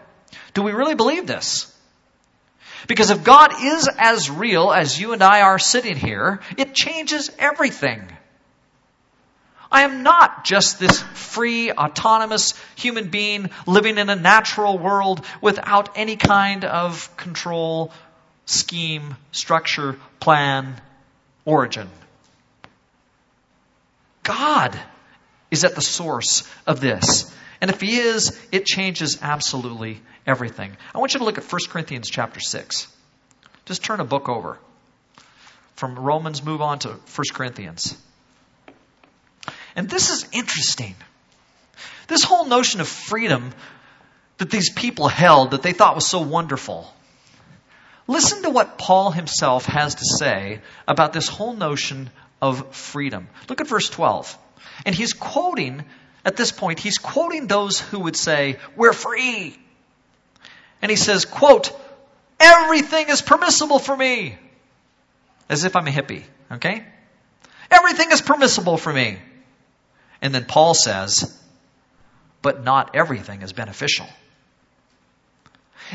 Do 0.54 0.62
we 0.64 0.72
really 0.72 0.96
believe 0.96 1.28
this? 1.28 1.74
Because 2.88 3.10
if 3.10 3.24
God 3.24 3.52
is 3.64 3.90
as 3.98 4.30
real 4.30 4.72
as 4.72 5.00
you 5.00 5.14
and 5.14 5.24
I 5.24 5.42
are 5.42 5.60
sitting 5.60 5.96
here, 5.96 6.42
it 6.58 6.76
changes 6.76 7.32
everything. 7.40 8.08
I 9.72 9.82
am 9.82 10.04
not 10.04 10.46
just 10.46 10.80
this 10.80 11.02
free, 11.02 11.72
autonomous 11.72 12.54
human 12.76 13.10
being 13.10 13.50
living 13.66 13.98
in 13.98 14.10
a 14.10 14.16
natural 14.16 14.78
world 14.78 15.26
without 15.42 15.98
any 15.98 16.16
kind 16.16 16.64
of 16.64 17.16
control, 17.18 17.92
scheme, 18.46 19.18
structure, 19.32 19.98
plan, 20.20 20.80
origin. 21.44 21.90
God 24.24 24.80
is 25.52 25.64
at 25.64 25.76
the 25.76 25.82
source 25.82 26.48
of 26.66 26.80
this. 26.80 27.34
And 27.62 27.72
if 27.72 27.82
he 27.82 27.98
is, 27.98 28.40
it 28.52 28.66
changes 28.66 29.20
absolutely 29.22 30.02
everything. 30.26 30.76
I 30.94 31.00
want 31.00 31.14
you 31.14 31.20
to 31.20 31.26
look 31.26 31.38
at 31.38 31.52
1 31.52 31.62
Corinthians 31.70 32.10
chapter 32.10 32.40
6. 32.40 32.88
Just 33.66 33.84
turn 33.84 34.00
a 34.00 34.06
book 34.06 34.30
over. 34.30 34.60
From 35.76 35.98
Romans, 35.98 36.44
move 36.44 36.62
on 36.62 36.80
to 36.80 36.90
1 36.90 37.00
Corinthians. 37.34 37.98
And 39.76 39.90
this 39.90 40.10
is 40.10 40.28
interesting. 40.32 40.96
This 42.08 42.24
whole 42.24 42.46
notion 42.46 42.82
of 42.82 42.88
freedom 42.88 43.52
that 44.38 44.50
these 44.50 44.72
people 44.72 45.08
held 45.08 45.52
that 45.52 45.64
they 45.64 45.74
thought 45.74 45.96
was 45.96 46.08
so 46.08 46.22
wonderful. 46.22 46.92
Listen 48.08 48.44
to 48.44 48.50
what 48.50 48.78
Paul 48.78 49.12
himself 49.12 49.66
has 49.66 49.96
to 49.96 50.06
say 50.06 50.62
about 50.88 51.12
this 51.14 51.28
whole 51.28 51.54
notion 51.54 52.10
of 52.42 52.76
freedom. 52.76 53.28
Look 53.50 53.62
at 53.62 53.68
verse 53.68 53.90
12. 53.90 54.38
And 54.86 54.96
he's 54.96 55.14
quoting, 55.14 55.84
at 56.26 56.36
this 56.36 56.52
point, 56.52 56.80
he's 56.80 56.98
quoting 56.98 57.48
those 57.48 57.80
who 57.80 58.00
would 58.02 58.16
say, 58.16 58.58
We're 58.76 58.94
free. 58.94 59.58
And 60.82 60.90
he 60.90 60.98
says, 60.98 61.26
quote, 61.26 61.72
Everything 62.40 63.10
is 63.10 63.22
permissible 63.22 63.80
for 63.80 63.96
me. 63.96 64.38
As 65.50 65.64
if 65.64 65.76
I'm 65.76 65.88
a 65.88 65.92
hippie, 65.92 66.24
okay? 66.52 66.86
Everything 67.72 68.12
is 68.12 68.22
permissible 68.22 68.78
for 68.78 68.92
me. 68.92 69.18
And 70.22 70.34
then 70.34 70.46
Paul 70.46 70.74
says, 70.74 71.40
But 72.42 72.64
not 72.64 72.96
everything 72.96 73.42
is 73.42 73.54
beneficial. 73.54 74.08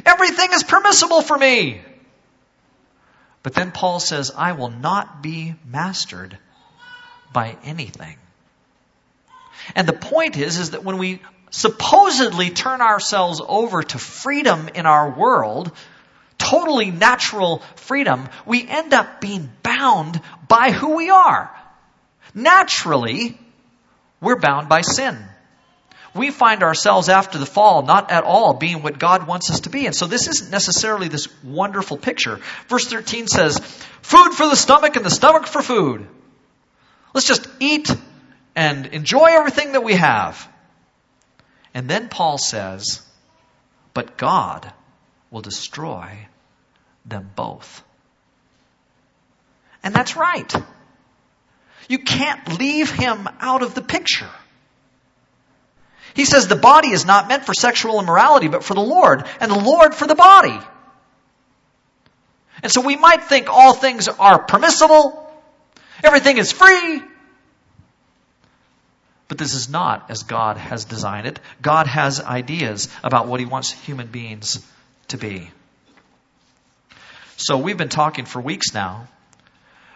Everything 0.07 0.53
is 0.53 0.63
permissible 0.63 1.21
for 1.21 1.37
me. 1.37 1.81
But 3.43 3.55
then 3.55 3.73
Paul 3.73 4.01
says, 4.01 4.31
I 4.37 4.53
will 4.53 4.71
not 4.71 5.23
be 5.23 5.55
mastered 5.67 6.39
by 7.33 7.57
anything. 7.65 8.17
And 9.75 9.87
the 9.87 9.93
point 9.93 10.37
is, 10.37 10.59
is 10.59 10.71
that 10.71 10.85
when 10.85 10.99
we 10.99 11.21
supposedly 11.51 12.51
turn 12.51 12.81
ourselves 12.81 13.41
over 13.47 13.83
to 13.83 13.99
freedom 13.99 14.69
in 14.75 14.87
our 14.87 15.11
world, 15.11 15.71
totally 16.39 16.91
natural 16.91 17.63
freedom, 17.77 18.29
we 18.47 18.67
end 18.67 18.93
up 18.95 19.21
being 19.21 19.51
bound 19.63 20.21
by 20.49 20.71
who 20.71 20.97
we 20.97 21.11
are. 21.11 21.55
Naturally, 22.35 23.39
we're 24.21 24.41
bound 24.41 24.69
by 24.69 24.81
sin. 24.81 25.19
We 26.15 26.31
find 26.31 26.63
ourselves 26.63 27.09
after 27.09 27.39
the 27.39 27.47
fall 27.47 27.83
not 27.83 28.11
at 28.11 28.25
all 28.25 28.55
being 28.55 28.83
what 28.83 28.99
God 28.99 29.27
wants 29.27 29.51
us 29.51 29.61
to 29.61 29.71
be. 29.71 29.87
And 29.87 29.95
so 29.95 30.07
this 30.07 30.29
isn't 30.29 30.51
necessarily 30.51 31.09
this 31.09 31.29
wonderful 31.43 31.97
picture. 31.97 32.41
Verse 32.69 32.87
13 32.87 33.29
says, 33.29 33.59
food 34.03 34.33
for 34.33 34.47
the 34.47 34.57
stomach 34.57 34.97
and 34.97 35.05
the 35.05 35.11
stomach 35.11 35.47
for 35.47 35.63
food. 35.63 36.07
Let's 37.15 37.27
just 37.27 37.47
eat 37.61 37.91
and 38.55 38.87
enjoy 38.87 39.27
everything 39.31 39.73
that 39.73 39.85
we 39.85 39.95
have. 39.95 40.49
And 41.75 41.89
then 41.89 42.09
Paul 42.09 42.39
says, 42.39 43.03
but 43.95 44.17
God 44.17 44.71
will 45.31 45.41
destroy 45.41 46.27
them 47.05 47.31
both. 47.35 47.83
And 49.83 49.95
that's 49.95 50.17
right. 50.17 50.53
You 51.89 51.99
can't 51.99 52.59
leave 52.59 52.91
him 52.91 53.29
out 53.41 53.63
of 53.63 53.75
the 53.75 53.83
picture. 53.83 54.31
He 56.15 56.25
says 56.25 56.47
the 56.47 56.57
body 56.57 56.89
is 56.89 57.07
not 57.07 57.29
meant 57.29 57.47
for 57.47 57.55
sexual 57.55 57.99
immorality, 57.99 58.49
but 58.49 58.63
for 58.63 58.75
the 58.75 58.83
Lord, 58.83 59.25
and 59.41 59.51
the 59.51 59.59
Lord 59.59 59.95
for 59.95 60.07
the 60.07 60.15
body. 60.15 60.59
And 62.63 62.71
so 62.71 62.81
we 62.83 62.97
might 62.97 63.25
think 63.25 63.49
all 63.49 63.73
things 63.73 64.09
are 64.09 64.43
permissible, 64.45 65.19
everything 66.05 66.39
is 66.39 66.53
free, 66.53 67.03
but 69.33 69.39
this 69.39 69.55
is 69.55 69.71
not 69.71 70.11
as 70.11 70.25
God 70.25 70.59
has 70.59 70.85
designed 70.85 71.27
it. 71.27 71.41
God 71.63 71.87
has 71.87 72.21
ideas 72.21 72.91
about 73.03 73.29
what 73.29 73.41
He 73.41 73.47
wants 73.47 73.71
human 73.71 74.09
beings 74.09 74.63
to 75.09 75.17
be. 75.17 75.51
So 77.39 77.57
we've 77.57 77.79
been 77.79 77.89
talking 77.89 78.27
for 78.27 78.43
weeks 78.43 78.75
now 78.75 79.09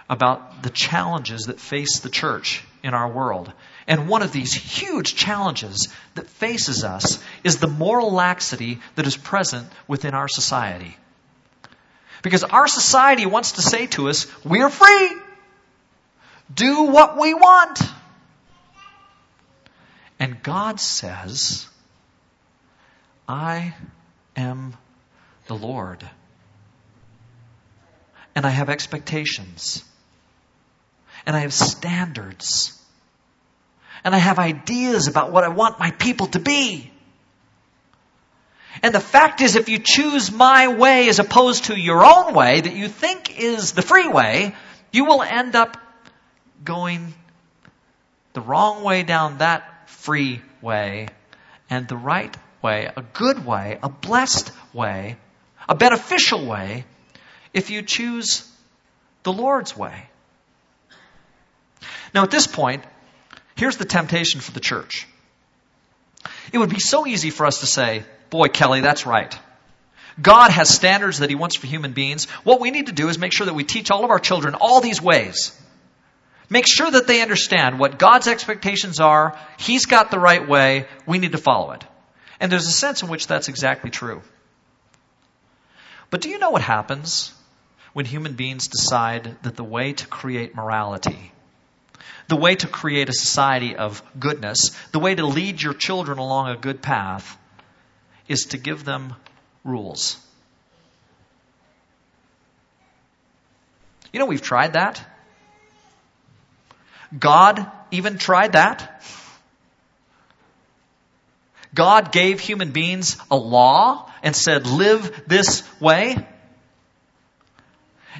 about 0.09 0.63
the 0.63 0.71
challenges 0.71 1.49
that 1.49 1.61
face 1.61 1.99
the 1.99 2.09
church 2.09 2.65
in 2.83 2.95
our 2.95 3.11
world. 3.11 3.53
And 3.87 4.09
one 4.09 4.23
of 4.23 4.33
these 4.33 4.55
huge 4.55 5.17
challenges 5.17 5.89
that 6.15 6.31
faces 6.31 6.83
us 6.83 7.23
is 7.45 7.59
the 7.59 7.69
moral 7.69 8.13
laxity 8.13 8.81
that 8.95 9.07
is 9.07 9.19
present 9.19 9.69
within 9.87 10.15
our 10.15 10.29
society. 10.29 10.97
Because 12.23 12.43
our 12.43 12.69
society 12.69 13.27
wants 13.27 13.53
to 13.53 13.61
say 13.61 13.87
to 13.89 14.09
us, 14.09 14.27
we're 14.47 14.71
free. 14.71 15.11
Do 16.55 16.85
what 16.85 17.19
we 17.19 17.35
want. 17.35 17.83
And 20.19 20.43
God 20.43 20.81
says, 20.81 21.67
I 23.29 23.75
am 24.37 24.75
the 25.47 25.55
Lord. 25.55 26.09
And 28.35 28.47
I 28.47 28.51
have 28.51 28.71
expectations. 28.71 29.85
And 31.27 31.37
I 31.37 31.41
have 31.41 31.53
standards. 31.53 32.81
And 34.05 34.15
I 34.15 34.19
have 34.19 34.39
ideas 34.39 35.09
about 35.09 35.33
what 35.33 35.45
I 35.45 35.49
want 35.49 35.79
my 35.79 35.91
people 35.91 36.29
to 36.29 36.39
be. 36.39 36.91
And 38.83 38.95
the 38.95 39.01
fact 39.01 39.41
is, 39.41 39.57
if 39.57 39.69
you 39.69 39.79
choose 39.79 40.31
my 40.31 40.69
way 40.69 41.09
as 41.09 41.19
opposed 41.19 41.65
to 41.65 41.79
your 41.79 42.05
own 42.05 42.35
way 42.35 42.61
that 42.61 42.75
you 42.75 42.89
think 42.89 43.41
is 43.41 43.73
the 43.73 43.83
free 43.83 44.09
way, 44.09 44.55
you 44.93 45.07
will 45.07 45.23
end 45.23 45.57
up 45.57 45.79
going 46.63 47.15
the 48.35 48.41
wrong 48.43 48.85
way 48.85 49.03
down 49.03 49.39
that 49.39 49.76
free 49.87 50.43
way 50.61 51.09
and 51.71 51.89
the 51.89 51.97
right 51.97 52.37
way, 52.63 52.91
a 52.97 53.03
good 53.03 53.45
way, 53.45 53.79
a 53.83 53.89
blessed 53.89 54.53
way, 54.73 55.17
a 55.69 55.75
beneficial 55.75 56.47
way, 56.47 56.85
if 57.53 57.71
you 57.71 57.83
choose 57.83 58.51
the 59.23 59.33
Lord's 59.33 59.77
way. 59.77 60.09
Now, 62.15 62.23
at 62.23 62.31
this 62.31 62.47
point, 62.47 62.85
here's 63.57 63.77
the 63.77 63.85
temptation 63.85 64.41
for 64.41 64.53
the 64.53 64.61
church. 64.61 65.07
It 66.53 66.59
would 66.59 66.71
be 66.71 66.81
so 66.81 67.07
easy 67.07 67.31
for 67.31 67.47
us 67.47 67.61
to 67.61 67.67
say, 67.67 68.05
Boy, 68.31 68.49
Kelly, 68.49 68.81
that's 68.81 69.07
right. 69.07 69.37
God 70.21 70.51
has 70.51 70.69
standards 70.69 71.19
that 71.19 71.31
He 71.31 71.37
wants 71.37 71.57
for 71.57 71.67
human 71.67 71.93
beings. 71.93 72.25
What 72.45 72.61
we 72.61 72.71
need 72.71 72.87
to 72.87 72.93
do 72.93 73.09
is 73.09 73.19
make 73.19 73.33
sure 73.33 73.47
that 73.47 73.55
we 73.55 73.65
teach 73.65 73.91
all 73.91 74.05
of 74.05 74.11
our 74.11 74.19
children 74.19 74.55
all 74.55 74.81
these 74.81 75.01
ways. 75.01 75.53
Make 76.49 76.67
sure 76.67 76.91
that 76.91 77.07
they 77.07 77.23
understand 77.23 77.79
what 77.79 77.99
God's 77.99 78.29
expectations 78.29 79.01
are. 79.01 79.37
He's 79.59 79.87
got 79.87 80.11
the 80.11 80.19
right 80.19 80.47
way. 80.47 80.87
We 81.05 81.19
need 81.19 81.33
to 81.33 81.39
follow 81.39 81.73
it. 81.73 81.85
And 82.39 82.53
there's 82.53 82.67
a 82.67 82.73
sense 82.73 83.03
in 83.03 83.09
which 83.09 83.27
that's 83.27 83.49
exactly 83.49 83.91
true. 83.91 84.23
But 86.11 86.21
do 86.21 86.29
you 86.29 86.39
know 86.39 86.51
what 86.51 86.63
happens 86.63 87.35
when 87.95 88.05
human 88.05 88.35
beings 88.35 88.69
decide 88.69 89.37
that 89.43 89.57
the 89.57 89.65
way 89.65 89.93
to 89.95 90.07
create 90.07 90.55
morality, 90.55 91.33
the 92.29 92.37
way 92.37 92.55
to 92.55 92.69
create 92.69 93.09
a 93.09 93.13
society 93.13 93.75
of 93.75 94.03
goodness, 94.19 94.71
the 94.93 95.01
way 95.01 95.15
to 95.15 95.27
lead 95.27 95.61
your 95.61 95.75
children 95.75 96.19
along 96.19 96.51
a 96.51 96.57
good 96.57 96.81
path 96.81 97.37
is 98.29 98.47
to 98.47 98.59
give 98.59 98.85
them 98.85 99.15
rules? 99.65 100.17
You 104.13 104.21
know, 104.21 104.27
we've 104.27 104.43
tried 104.43 104.75
that. 104.75 105.05
God 107.17 107.71
even 107.91 108.19
tried 108.19 108.53
that. 108.53 109.03
God 111.75 112.11
gave 112.11 112.41
human 112.41 112.73
beings 112.73 113.17
a 113.31 113.37
law 113.37 114.11
and 114.23 114.35
said, 114.35 114.67
live 114.67 115.25
this 115.27 115.63
way. 115.81 116.17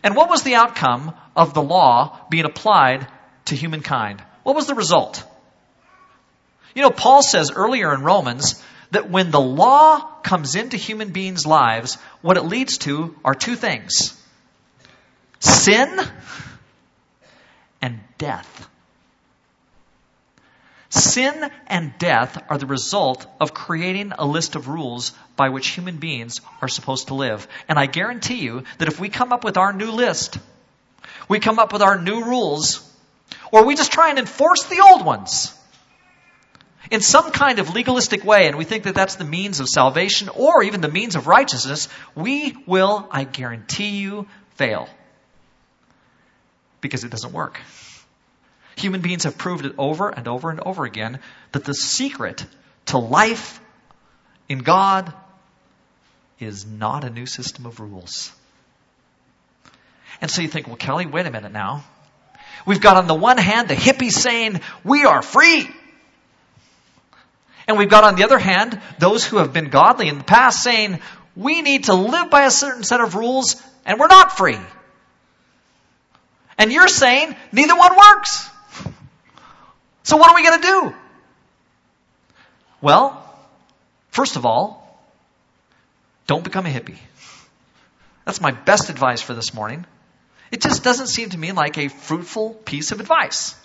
And 0.03 0.15
what 0.15 0.29
was 0.29 0.43
the 0.43 0.57
outcome 0.57 1.15
of 1.35 1.55
the 1.55 1.63
law 1.63 2.21
being 2.29 2.45
applied 2.45 3.07
to 3.47 3.57
humankind? 3.57 4.23
What 4.43 4.55
was 4.55 4.67
the 4.67 4.75
result? 4.75 5.25
You 6.75 6.83
know, 6.83 6.91
Paul 6.91 7.23
says 7.23 7.51
earlier 7.51 7.95
in 7.95 8.03
Romans 8.03 8.63
that 8.91 9.11
when 9.11 9.31
the 9.31 9.41
law 9.41 10.01
comes 10.23 10.55
into 10.55 10.77
human 10.77 11.11
beings' 11.11 11.47
lives, 11.47 11.97
what 12.21 12.37
it 12.37 12.43
leads 12.43 12.79
to 12.79 13.17
are 13.25 13.35
two 13.35 13.57
things 13.57 14.13
sin 15.41 16.01
and 17.83 18.01
death. 18.19 18.69
Sin 20.89 21.51
and 21.67 21.93
death 21.99 22.43
are 22.49 22.59
the 22.59 22.67
result 22.67 23.27
of 23.41 23.55
creating 23.55 24.13
a 24.19 24.27
list 24.27 24.55
of 24.57 24.69
rules 24.69 25.13
by 25.37 25.49
which 25.49 25.69
human 25.69 25.97
beings 25.97 26.41
are 26.63 26.69
supposed 26.69 27.09
to 27.09 27.15
live. 27.15 27.49
And 27.69 27.79
I 27.79 27.87
guarantee 27.87 28.41
you 28.41 28.65
that 28.79 28.89
if 28.89 29.01
we 29.01 29.09
come 29.09 29.33
up 29.33 29.45
with 29.45 29.57
our 29.57 29.73
new 29.73 29.91
list, 29.91 30.39
we 31.29 31.41
come 31.41 31.59
up 31.59 31.73
with 31.73 31.83
our 31.83 32.01
new 32.01 32.25
rules, 32.25 32.89
or 33.51 33.65
we 33.65 33.75
just 33.75 33.93
try 33.93 34.11
and 34.11 34.19
enforce 34.19 34.65
the 34.65 34.81
old 34.81 35.05
ones 35.05 35.53
in 36.91 37.01
some 37.01 37.31
kind 37.31 37.59
of 37.59 37.75
legalistic 37.75 38.25
way, 38.25 38.47
and 38.47 38.57
we 38.57 38.65
think 38.65 38.85
that 38.85 38.95
that's 38.95 39.17
the 39.17 39.25
means 39.25 39.61
of 39.61 39.69
salvation 39.69 40.29
or 40.29 40.63
even 40.63 40.81
the 40.81 40.89
means 40.89 41.17
of 41.17 41.27
righteousness, 41.27 41.89
we 42.15 42.57
will, 42.67 43.09
I 43.11 43.25
guarantee 43.25 43.99
you, 43.99 44.27
fail. 44.55 44.89
Because 46.81 47.05
it 47.05 47.11
doesn't 47.11 47.33
work. 47.33 47.61
Human 48.77 49.01
beings 49.01 49.25
have 49.25 49.39
proved 49.39 49.65
it 49.65 49.75
over 49.79 50.09
and 50.11 50.29
over 50.29 50.51
and 50.51 50.61
over 50.61 50.85
again 50.85 51.19
that 51.53 51.65
the 51.65 51.75
secret 51.75 52.45
to 52.87 52.99
life 52.99 53.61
in 54.49 54.59
God 54.59 55.13
is 56.39 56.67
not 56.67 57.05
a 57.05 57.11
new 57.11 57.27
system 57.27 57.65
of 57.67 57.81
rules. 57.81 58.31
And 60.21 60.31
so 60.31 60.43
you 60.43 60.49
think, 60.49 60.67
well, 60.67 60.77
Kelly, 60.77 61.07
wait 61.07 61.27
a 61.27 61.31
minute 61.31 61.53
now. 61.53 61.85
We've 62.67 62.81
got 62.81 62.97
on 62.97 63.07
the 63.07 63.15
one 63.15 63.39
hand 63.39 63.69
the 63.69 63.75
hippies 63.75 64.13
saying, 64.13 64.61
we 64.85 65.05
are 65.05 65.23
free. 65.23 65.69
And 67.69 67.79
we've 67.79 67.89
got 67.89 68.05
on 68.05 68.17
the 68.17 68.25
other 68.25 68.39
hand 68.39 68.81
those 68.99 69.25
who 69.25 69.39
have 69.39 69.53
been 69.53 69.71
godly 69.71 70.09
in 70.09 70.19
the 70.19 70.25
past 70.25 70.63
saying, 70.63 71.01
we 71.35 71.63
need 71.63 71.85
to 71.85 71.95
live 71.95 72.31
by 72.31 72.45
a 72.45 72.51
certain 72.51 72.83
set 72.83 73.01
of 73.01 73.15
rules 73.15 73.57
and 73.85 73.99
we're 73.99 74.07
not 74.07 74.37
free. 74.37 74.59
And 76.59 76.73
you're 76.73 76.89
saying 76.89 77.35
neither 77.53 77.77
one 77.77 77.97
works. 77.97 78.51
So 80.07 80.17
what 80.17 80.31
are 80.31 80.37
we 80.37 80.45
going 80.45 80.61
to 80.61 80.67
do? 80.69 80.95
Well, 82.81 83.21
first 84.11 84.37
of 84.37 84.47
all, 84.47 85.01
don't 86.29 86.45
become 86.45 86.65
a 86.65 86.69
hippie. 86.69 86.99
That's 88.25 88.41
my 88.41 88.53
best 88.53 88.89
advice 88.89 89.21
for 89.21 89.35
this 89.35 89.53
morning. 89.53 89.85
It 90.53 90.61
just 90.61 90.85
doesn't 90.85 91.09
seem 91.09 91.31
to 91.31 91.39
me 91.39 91.51
like 91.51 91.77
a 91.77 91.89
fruitful 91.89 92.51
piece 92.51 92.93
of 92.93 93.01
advice. 93.01 93.57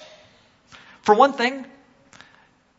For 1.04 1.14
one 1.14 1.34
thing, 1.34 1.64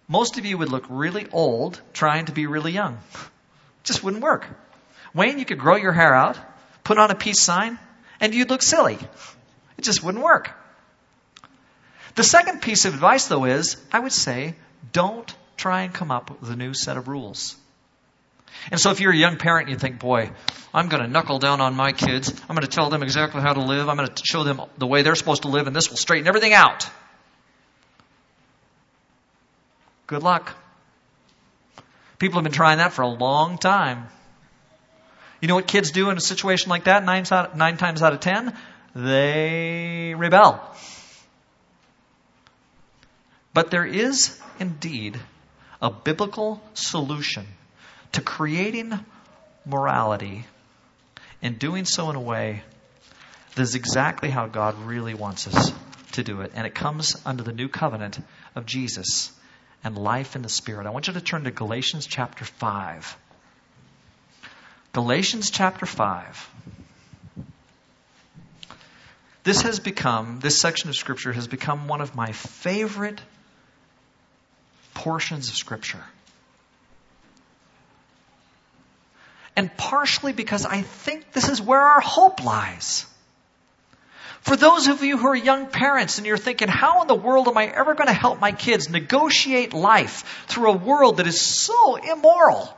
most 0.09 0.39
of 0.39 0.45
you 0.45 0.59
would 0.59 0.71
look 0.71 0.87
really 0.89 1.29
old 1.31 1.81
trying 1.93 2.25
to 2.25 2.33
be 2.33 2.47
really 2.47 2.73
young. 2.73 2.95
It 3.15 3.21
just 3.85 4.03
wouldn't 4.03 4.25
work. 4.25 4.45
Wayne, 5.15 5.39
you 5.39 5.45
could 5.45 5.61
grow 5.61 5.77
your 5.77 5.93
hair 5.93 6.17
out, 6.17 6.37
put 6.83 6.99
on 6.99 7.13
a 7.13 7.15
peace 7.15 7.41
sign, 7.41 7.79
and 8.19 8.35
you'd 8.35 8.51
look 8.51 8.63
silly. 8.63 8.99
It 9.79 9.83
just 9.83 10.03
wouldn't 10.03 10.25
work. 10.25 10.51
The 12.15 12.25
second 12.25 12.61
piece 12.63 12.85
of 12.85 12.95
advice, 12.95 13.27
though, 13.27 13.45
is 13.45 13.77
I 13.93 14.01
would 14.01 14.13
say 14.13 14.55
don't 14.93 15.35
try 15.57 15.83
and 15.83 15.95
come 15.95 16.11
up 16.11 16.41
with 16.41 16.51
a 16.51 16.57
new 16.57 16.75
set 16.75 16.97
of 16.97 17.09
rules. 17.09 17.57
And 18.71 18.79
so 18.79 18.91
if 18.91 19.01
you're 19.01 19.13
a 19.13 19.17
young 19.17 19.39
parent 19.39 19.69
and 19.69 19.75
you 19.75 19.79
think, 19.79 19.99
boy, 19.99 20.31
I'm 20.75 20.89
going 20.89 21.03
to 21.03 21.09
knuckle 21.09 21.39
down 21.39 21.61
on 21.61 21.75
my 21.75 21.93
kids, 21.93 22.31
I'm 22.49 22.55
going 22.55 22.67
to 22.67 22.69
tell 22.69 22.91
them 22.91 23.03
exactly 23.03 23.41
how 23.41 23.55
to 23.55 23.63
live, 23.63 23.89
I'm 23.89 23.97
going 23.97 24.09
to 24.09 24.23
show 24.25 24.45
them 24.45 24.61
the 24.79 24.87
way 24.87 25.03
they're 25.03 25.15
supposed 25.15 25.43
to 25.43 25.49
live, 25.49 25.67
and 25.67 25.75
this 25.75 25.91
will 25.91 25.97
straighten 25.97 26.29
everything 26.29 26.53
out. 26.53 26.89
Good 30.07 30.23
luck. 30.23 30.55
People 32.19 32.37
have 32.37 32.45
been 32.45 32.53
trying 32.53 32.79
that 32.79 32.93
for 32.93 33.03
a 33.03 33.09
long 33.09 33.59
time. 33.59 34.07
You 35.41 35.49
know 35.49 35.57
what 35.57 35.67
kids 35.67 35.91
do 35.91 36.11
in 36.11 36.17
a 36.17 36.21
situation 36.21 36.71
like 36.71 36.85
that 36.85 37.05
nine, 37.05 37.25
nine 37.57 37.77
times 37.77 38.03
out 38.03 38.13
of 38.13 38.21
ten? 38.21 38.57
They 38.95 40.15
rebel. 40.17 40.61
But 43.55 43.71
there 43.71 43.85
is 43.85 44.41
indeed 44.59 45.21
a 45.81 45.91
biblical 45.91 46.63
solution 46.75 47.47
to 48.13 48.21
creating 48.21 48.99
morality 49.67 50.47
and 51.43 51.59
doing 51.59 51.85
so 51.85 52.09
in 52.11 52.17
a 52.17 52.21
way 52.21 52.63
that 53.55 53.63
is 53.63 53.75
exactly 53.75 54.31
how 54.31 54.47
God 54.47 54.79
really 54.85 55.15
wants 55.15 55.47
us 55.47 55.73
to 56.13 56.23
do 56.23 56.41
it. 56.41 56.53
And 56.55 56.67
it 56.67 56.75
comes 56.75 57.21
under 57.27 57.43
the 57.43 57.53
new 57.53 57.69
covenant 57.69 58.19
of 58.55 58.65
Jesus 58.65 59.33
and 59.85 59.99
life 59.99 60.37
in 60.37 60.43
the 60.43 60.49
Spirit. 60.49 60.87
I 60.87 60.91
want 60.91 61.09
you 61.09 61.13
to 61.15 61.21
turn 61.21 61.45
to 61.45 61.51
Galatians 61.51 62.07
chapter 62.07 62.45
5. 62.45 63.19
Galatians 64.93 65.51
chapter 65.51 65.87
5. 65.87 66.51
This 69.45 69.63
has 69.63 69.81
become, 69.81 70.39
this 70.41 70.61
section 70.61 70.89
of 70.89 70.97
Scripture 70.97 71.33
has 71.33 71.49
become 71.49 71.89
one 71.89 72.01
of 72.01 72.15
my 72.15 72.33
favorite 72.33 73.21
portions 74.95 75.49
of 75.49 75.57
Scripture. 75.57 76.03
And 79.57 79.75
partially 79.77 80.33
because 80.33 80.65
I 80.65 80.83
think 80.83 81.33
this 81.33 81.49
is 81.49 81.61
where 81.61 81.81
our 81.81 82.01
hope 82.01 82.43
lies. 82.43 83.07
For 84.41 84.57
those 84.57 84.89
of 84.89 85.05
you 85.05 85.19
who 85.19 85.29
are 85.29 85.37
young 85.37 85.67
parents 85.67 86.19
and 86.19 86.27
you're 86.27 86.37
thinking, 86.37 86.69
how 86.69 87.03
in 87.03 87.09
the 87.09 87.15
world 87.15 87.47
am 87.47 87.57
I 87.57 87.67
ever 87.67 87.95
going 87.95 88.09
to 88.09 88.13
help 88.13 88.41
my 88.41 88.51
kids 88.51 88.91
negotiate 88.91 89.73
life 89.73 90.45
through 90.49 90.71
a 90.71 90.77
world 90.77 91.19
that 91.19 91.27
is 91.27 91.41
so 91.41 91.95
immoral? 91.97 92.77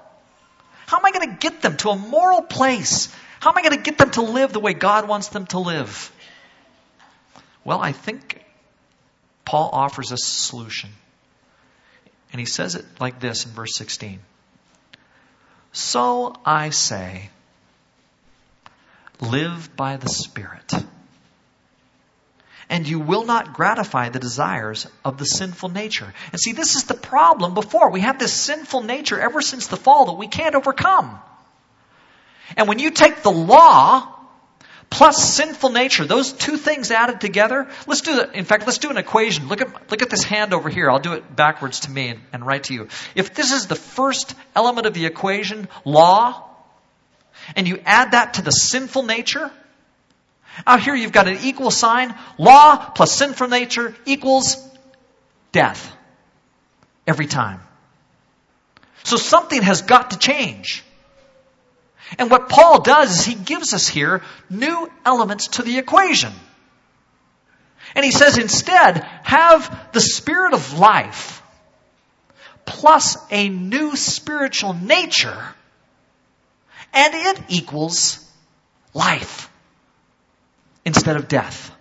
How 0.86 0.98
am 0.98 1.06
I 1.06 1.12
going 1.12 1.30
to 1.30 1.36
get 1.36 1.62
them 1.62 1.76
to 1.78 1.90
a 1.90 1.96
moral 1.96 2.42
place? 2.42 3.14
How 3.40 3.50
am 3.50 3.56
I 3.56 3.62
going 3.62 3.76
to 3.76 3.82
get 3.82 3.96
them 3.96 4.10
to 4.12 4.22
live 4.22 4.52
the 4.52 4.60
way 4.60 4.74
God 4.74 5.08
wants 5.08 5.28
them 5.28 5.46
to 5.48 5.58
live? 5.58 6.12
Well, 7.64 7.80
I 7.80 7.92
think 7.92 8.44
Paul 9.46 9.70
offers 9.72 10.12
a 10.12 10.18
solution. 10.18 10.90
And 12.34 12.40
he 12.40 12.46
says 12.46 12.74
it 12.74 12.84
like 12.98 13.20
this 13.20 13.46
in 13.46 13.52
verse 13.52 13.76
16. 13.76 14.18
So 15.70 16.34
I 16.44 16.70
say, 16.70 17.30
live 19.20 19.76
by 19.76 19.98
the 19.98 20.08
Spirit. 20.08 20.72
And 22.68 22.88
you 22.88 22.98
will 22.98 23.24
not 23.24 23.54
gratify 23.54 24.08
the 24.08 24.18
desires 24.18 24.88
of 25.04 25.16
the 25.16 25.24
sinful 25.24 25.68
nature. 25.68 26.12
And 26.32 26.40
see, 26.40 26.50
this 26.50 26.74
is 26.74 26.82
the 26.84 26.94
problem 26.94 27.54
before. 27.54 27.92
We 27.92 28.00
have 28.00 28.18
this 28.18 28.32
sinful 28.32 28.82
nature 28.82 29.20
ever 29.20 29.40
since 29.40 29.68
the 29.68 29.76
fall 29.76 30.06
that 30.06 30.14
we 30.14 30.26
can't 30.26 30.56
overcome. 30.56 31.20
And 32.56 32.66
when 32.66 32.80
you 32.80 32.90
take 32.90 33.22
the 33.22 33.30
law 33.30 34.12
plus 34.94 35.34
sinful 35.34 35.70
nature, 35.70 36.04
those 36.04 36.32
two 36.32 36.56
things 36.56 36.92
added 36.92 37.20
together, 37.20 37.68
let's 37.88 38.00
do 38.00 38.14
that. 38.16 38.36
In 38.36 38.44
fact, 38.44 38.64
let's 38.64 38.78
do 38.78 38.90
an 38.90 38.96
equation. 38.96 39.48
Look 39.48 39.60
at, 39.60 39.90
look 39.90 40.02
at 40.02 40.08
this 40.08 40.22
hand 40.22 40.54
over 40.54 40.68
here. 40.68 40.88
I'll 40.88 41.00
do 41.00 41.14
it 41.14 41.34
backwards 41.34 41.80
to 41.80 41.90
me 41.90 42.10
and, 42.10 42.20
and 42.32 42.46
right 42.46 42.62
to 42.62 42.74
you. 42.74 42.88
If 43.16 43.34
this 43.34 43.50
is 43.50 43.66
the 43.66 43.74
first 43.74 44.36
element 44.54 44.86
of 44.86 44.94
the 44.94 45.04
equation, 45.04 45.68
law, 45.84 46.48
and 47.56 47.66
you 47.66 47.80
add 47.84 48.12
that 48.12 48.34
to 48.34 48.42
the 48.42 48.52
sinful 48.52 49.02
nature, 49.02 49.50
out 50.64 50.80
here 50.80 50.94
you've 50.94 51.10
got 51.10 51.26
an 51.26 51.38
equal 51.42 51.72
sign. 51.72 52.14
Law 52.38 52.76
plus 52.76 53.10
sinful 53.10 53.48
nature 53.48 53.96
equals 54.06 54.56
death. 55.50 55.92
Every 57.04 57.26
time. 57.26 57.60
So 59.02 59.16
something 59.16 59.60
has 59.60 59.82
got 59.82 60.12
to 60.12 60.18
change. 60.18 60.84
And 62.18 62.30
what 62.30 62.48
Paul 62.48 62.82
does 62.82 63.18
is 63.18 63.24
he 63.24 63.34
gives 63.34 63.74
us 63.74 63.88
here 63.88 64.22
new 64.50 64.90
elements 65.04 65.48
to 65.48 65.62
the 65.62 65.78
equation. 65.78 66.32
And 67.94 68.04
he 68.04 68.10
says 68.10 68.38
instead, 68.38 68.98
have 69.22 69.92
the 69.92 70.00
spirit 70.00 70.54
of 70.54 70.78
life 70.78 71.42
plus 72.66 73.16
a 73.30 73.48
new 73.48 73.96
spiritual 73.96 74.72
nature, 74.74 75.54
and 76.92 77.14
it 77.14 77.42
equals 77.48 78.26
life 78.92 79.50
instead 80.84 81.16
of 81.16 81.28
death. 81.28 81.73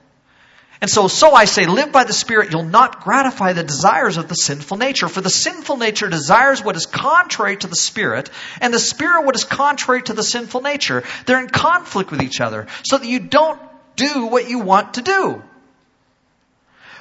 And 0.84 0.92
so, 0.92 1.08
so 1.08 1.34
I 1.34 1.46
say, 1.46 1.66
live 1.66 1.94
by 1.94 2.04
the 2.04 2.12
Spirit, 2.12 2.52
you'll 2.52 2.66
not 2.66 3.06
gratify 3.06 3.54
the 3.54 3.64
desires 3.64 4.18
of 4.18 4.28
the 4.28 4.36
sinful 4.36 4.76
nature. 4.76 5.08
For 5.08 5.22
the 5.22 5.30
sinful 5.30 5.78
nature 5.78 6.10
desires 6.10 6.62
what 6.62 6.76
is 6.76 6.86
contrary 6.86 7.56
to 7.56 7.68
the 7.68 7.76
Spirit, 7.78 8.30
and 8.60 8.74
the 8.74 8.80
Spirit 8.80 9.24
what 9.24 9.34
is 9.34 9.46
contrary 9.46 10.02
to 10.02 10.12
the 10.12 10.24
sinful 10.24 10.60
nature. 10.60 11.06
They're 11.26 11.40
in 11.40 11.48
conflict 11.48 12.12
with 12.12 12.22
each 12.22 12.42
other, 12.42 12.68
so 12.84 12.98
that 12.98 13.08
you 13.08 13.22
don't 13.22 13.62
do 13.96 14.26
what 14.26 14.50
you 14.50 14.60
want 14.60 14.96
to 14.96 15.02
do. 15.02 15.42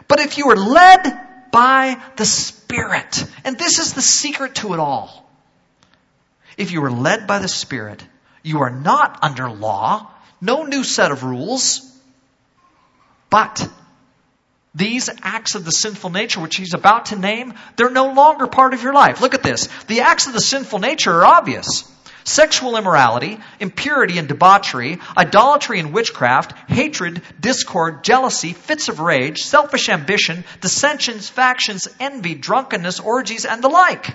But 0.07 0.21
if 0.21 0.39
you 0.39 0.49
are 0.51 0.57
led 0.57 1.51
by 1.51 2.01
the 2.15 2.25
Spirit, 2.25 3.25
and 3.43 3.59
this 3.59 3.81
is 3.81 3.95
the 3.95 4.01
secret 4.01 4.55
to 4.57 4.75
it 4.75 4.79
all. 4.79 5.29
If 6.57 6.71
you 6.71 6.85
are 6.85 6.93
led 6.93 7.27
by 7.27 7.41
the 7.41 7.49
Spirit, 7.49 8.07
you 8.45 8.61
are 8.61 8.71
not 8.71 9.19
under 9.25 9.51
law, 9.51 10.09
no 10.41 10.63
new 10.63 10.85
set 10.85 11.11
of 11.11 11.25
rules, 11.25 11.92
but 13.33 13.67
these 14.75 15.09
acts 15.23 15.55
of 15.55 15.65
the 15.65 15.71
sinful 15.71 16.11
nature, 16.11 16.39
which 16.39 16.57
he's 16.57 16.75
about 16.75 17.07
to 17.07 17.17
name, 17.17 17.55
they're 17.77 17.89
no 17.89 18.13
longer 18.13 18.47
part 18.47 18.75
of 18.75 18.83
your 18.83 18.93
life. 18.93 19.23
Look 19.23 19.33
at 19.33 19.43
this. 19.43 19.71
The 19.87 20.03
acts 20.03 20.27
of 20.27 20.35
the 20.35 20.41
sinful 20.41 20.81
nature 20.81 21.13
are 21.13 21.25
obvious. 21.25 21.91
Sexual 22.25 22.77
immorality, 22.77 23.39
impurity 23.59 24.19
and 24.19 24.29
debauchery, 24.29 24.99
idolatry 25.17 25.81
and 25.81 25.95
witchcraft, 25.95 26.53
hatred, 26.69 27.23
discord, 27.41 28.05
jealousy, 28.05 28.53
fits 28.53 28.91
of 28.91 29.01
rage, 29.01 29.41
selfish 29.45 29.89
ambition, 29.89 30.45
dissensions, 30.61 31.31
factions, 31.31 31.89
envy, 32.01 32.35
drunkenness, 32.35 33.01
orgies, 33.01 33.47
and 33.47 33.65
the 33.65 33.69
like. 33.69 34.15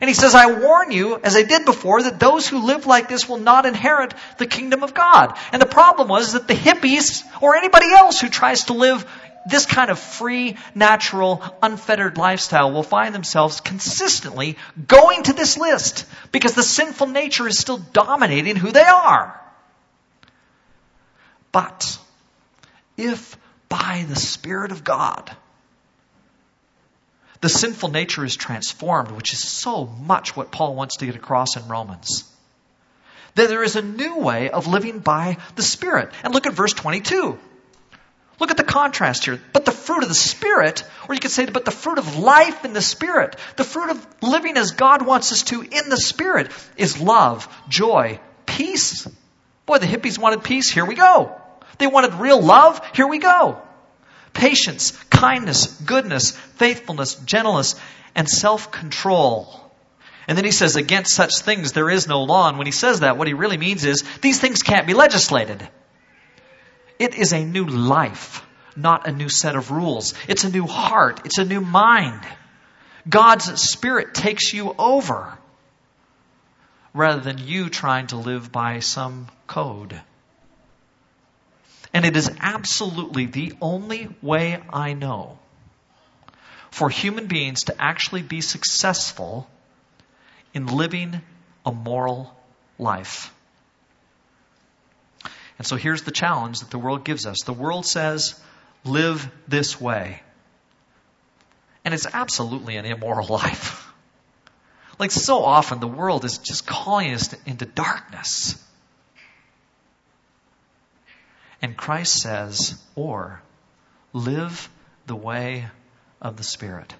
And 0.00 0.08
he 0.08 0.14
says, 0.14 0.34
I 0.34 0.58
warn 0.58 0.90
you, 0.90 1.20
as 1.22 1.36
I 1.36 1.42
did 1.42 1.64
before, 1.64 2.02
that 2.02 2.18
those 2.18 2.48
who 2.48 2.66
live 2.66 2.86
like 2.86 3.08
this 3.08 3.28
will 3.28 3.38
not 3.38 3.64
inherit 3.64 4.12
the 4.38 4.46
kingdom 4.46 4.82
of 4.82 4.92
God. 4.92 5.36
And 5.52 5.62
the 5.62 5.66
problem 5.66 6.08
was 6.08 6.32
that 6.32 6.48
the 6.48 6.54
hippies, 6.54 7.22
or 7.40 7.54
anybody 7.54 7.92
else 7.92 8.20
who 8.20 8.28
tries 8.28 8.64
to 8.64 8.72
live 8.72 9.06
this 9.46 9.66
kind 9.66 9.90
of 9.90 9.98
free, 9.98 10.56
natural, 10.74 11.42
unfettered 11.62 12.16
lifestyle 12.16 12.72
will 12.72 12.82
find 12.82 13.14
themselves 13.14 13.60
consistently 13.60 14.56
going 14.86 15.22
to 15.24 15.32
this 15.32 15.58
list 15.58 16.06
because 16.32 16.54
the 16.54 16.62
sinful 16.62 17.08
nature 17.08 17.46
is 17.46 17.58
still 17.58 17.78
dominating 17.78 18.56
who 18.56 18.72
they 18.72 18.84
are. 18.84 19.40
But 21.52 21.98
if 22.96 23.36
by 23.68 24.06
the 24.08 24.16
Spirit 24.16 24.72
of 24.72 24.82
God, 24.82 25.34
the 27.44 27.50
sinful 27.50 27.90
nature 27.90 28.24
is 28.24 28.36
transformed, 28.36 29.10
which 29.10 29.34
is 29.34 29.38
so 29.38 29.84
much 29.84 30.34
what 30.34 30.50
Paul 30.50 30.74
wants 30.74 30.96
to 30.96 31.06
get 31.06 31.14
across 31.14 31.58
in 31.58 31.68
Romans. 31.68 32.24
Then 33.34 33.48
there 33.48 33.62
is 33.62 33.76
a 33.76 33.82
new 33.82 34.16
way 34.16 34.48
of 34.48 34.66
living 34.66 35.00
by 35.00 35.36
the 35.54 35.62
Spirit. 35.62 36.10
And 36.22 36.32
look 36.32 36.46
at 36.46 36.54
verse 36.54 36.72
22. 36.72 37.38
Look 38.40 38.50
at 38.50 38.56
the 38.56 38.64
contrast 38.64 39.26
here. 39.26 39.38
But 39.52 39.66
the 39.66 39.72
fruit 39.72 40.02
of 40.02 40.08
the 40.08 40.14
Spirit, 40.14 40.84
or 41.06 41.14
you 41.14 41.20
could 41.20 41.32
say, 41.32 41.44
but 41.44 41.66
the 41.66 41.70
fruit 41.70 41.98
of 41.98 42.16
life 42.16 42.64
in 42.64 42.72
the 42.72 42.80
Spirit, 42.80 43.36
the 43.56 43.64
fruit 43.64 43.90
of 43.90 44.06
living 44.22 44.56
as 44.56 44.70
God 44.70 45.04
wants 45.04 45.30
us 45.30 45.42
to 45.42 45.60
in 45.60 45.90
the 45.90 45.98
Spirit, 45.98 46.50
is 46.78 46.98
love, 46.98 47.46
joy, 47.68 48.20
peace. 48.46 49.06
Boy, 49.66 49.76
the 49.76 49.86
hippies 49.86 50.18
wanted 50.18 50.44
peace. 50.44 50.70
Here 50.70 50.86
we 50.86 50.94
go. 50.94 51.38
They 51.76 51.88
wanted 51.88 52.14
real 52.14 52.40
love. 52.40 52.80
Here 52.94 53.06
we 53.06 53.18
go 53.18 53.60
patience, 54.34 54.90
kindness, 55.10 55.66
goodness, 55.80 56.32
faithfulness, 56.32 57.14
gentleness, 57.14 57.76
and 58.14 58.28
self 58.28 58.70
control. 58.70 59.60
And 60.26 60.36
then 60.36 60.44
he 60.44 60.50
says, 60.50 60.76
against 60.76 61.14
such 61.14 61.38
things 61.38 61.72
there 61.72 61.90
is 61.90 62.08
no 62.08 62.22
law. 62.22 62.48
And 62.48 62.58
when 62.58 62.66
he 62.66 62.72
says 62.72 63.00
that, 63.00 63.16
what 63.16 63.28
he 63.28 63.34
really 63.34 63.58
means 63.58 63.84
is 63.84 64.04
these 64.20 64.40
things 64.40 64.62
can't 64.62 64.86
be 64.86 64.94
legislated. 64.94 65.66
It 66.98 67.14
is 67.14 67.32
a 67.32 67.44
new 67.44 67.66
life, 67.66 68.44
not 68.76 69.06
a 69.06 69.12
new 69.12 69.28
set 69.28 69.56
of 69.56 69.70
rules. 69.70 70.14
It's 70.28 70.44
a 70.44 70.50
new 70.50 70.66
heart. 70.66 71.20
It's 71.24 71.38
a 71.38 71.44
new 71.44 71.60
mind. 71.60 72.22
God's 73.08 73.60
Spirit 73.60 74.14
takes 74.14 74.52
you 74.52 74.74
over 74.78 75.36
rather 76.94 77.20
than 77.20 77.38
you 77.38 77.68
trying 77.68 78.06
to 78.08 78.16
live 78.16 78.50
by 78.50 78.78
some 78.78 79.26
code. 79.46 80.00
And 81.94 82.04
it 82.04 82.16
is 82.16 82.30
absolutely 82.40 83.26
the 83.26 83.54
only 83.60 84.08
way 84.20 84.60
I 84.68 84.94
know 84.94 85.38
for 86.72 86.90
human 86.90 87.28
beings 87.28 87.64
to 87.64 87.80
actually 87.80 88.22
be 88.22 88.40
successful 88.40 89.48
in 90.52 90.66
living 90.66 91.22
a 91.64 91.70
moral 91.70 92.36
life. 92.80 93.32
And 95.56 95.64
so 95.64 95.76
here's 95.76 96.02
the 96.02 96.10
challenge 96.10 96.60
that 96.60 96.70
the 96.72 96.80
world 96.80 97.04
gives 97.04 97.26
us. 97.26 97.42
The 97.44 97.52
world 97.52 97.86
says, 97.86 98.40
live 98.84 99.30
this 99.46 99.80
way. 99.80 100.20
And 101.84 101.94
it's 101.94 102.08
absolutely 102.12 102.76
an 102.76 102.86
immoral 102.86 103.28
life. 103.30 103.86
Like 104.98 105.12
so 105.12 105.44
often, 105.44 105.78
the 105.78 105.86
world 105.86 106.24
is 106.24 106.38
just 106.38 106.66
calling 106.66 107.14
us 107.14 107.32
into 107.46 107.66
darkness. 107.66 108.60
And 111.64 111.78
Christ 111.78 112.20
says, 112.20 112.78
or 112.94 113.40
live 114.12 114.68
the 115.06 115.16
way 115.16 115.64
of 116.20 116.36
the 116.36 116.42
Spirit. 116.42 116.92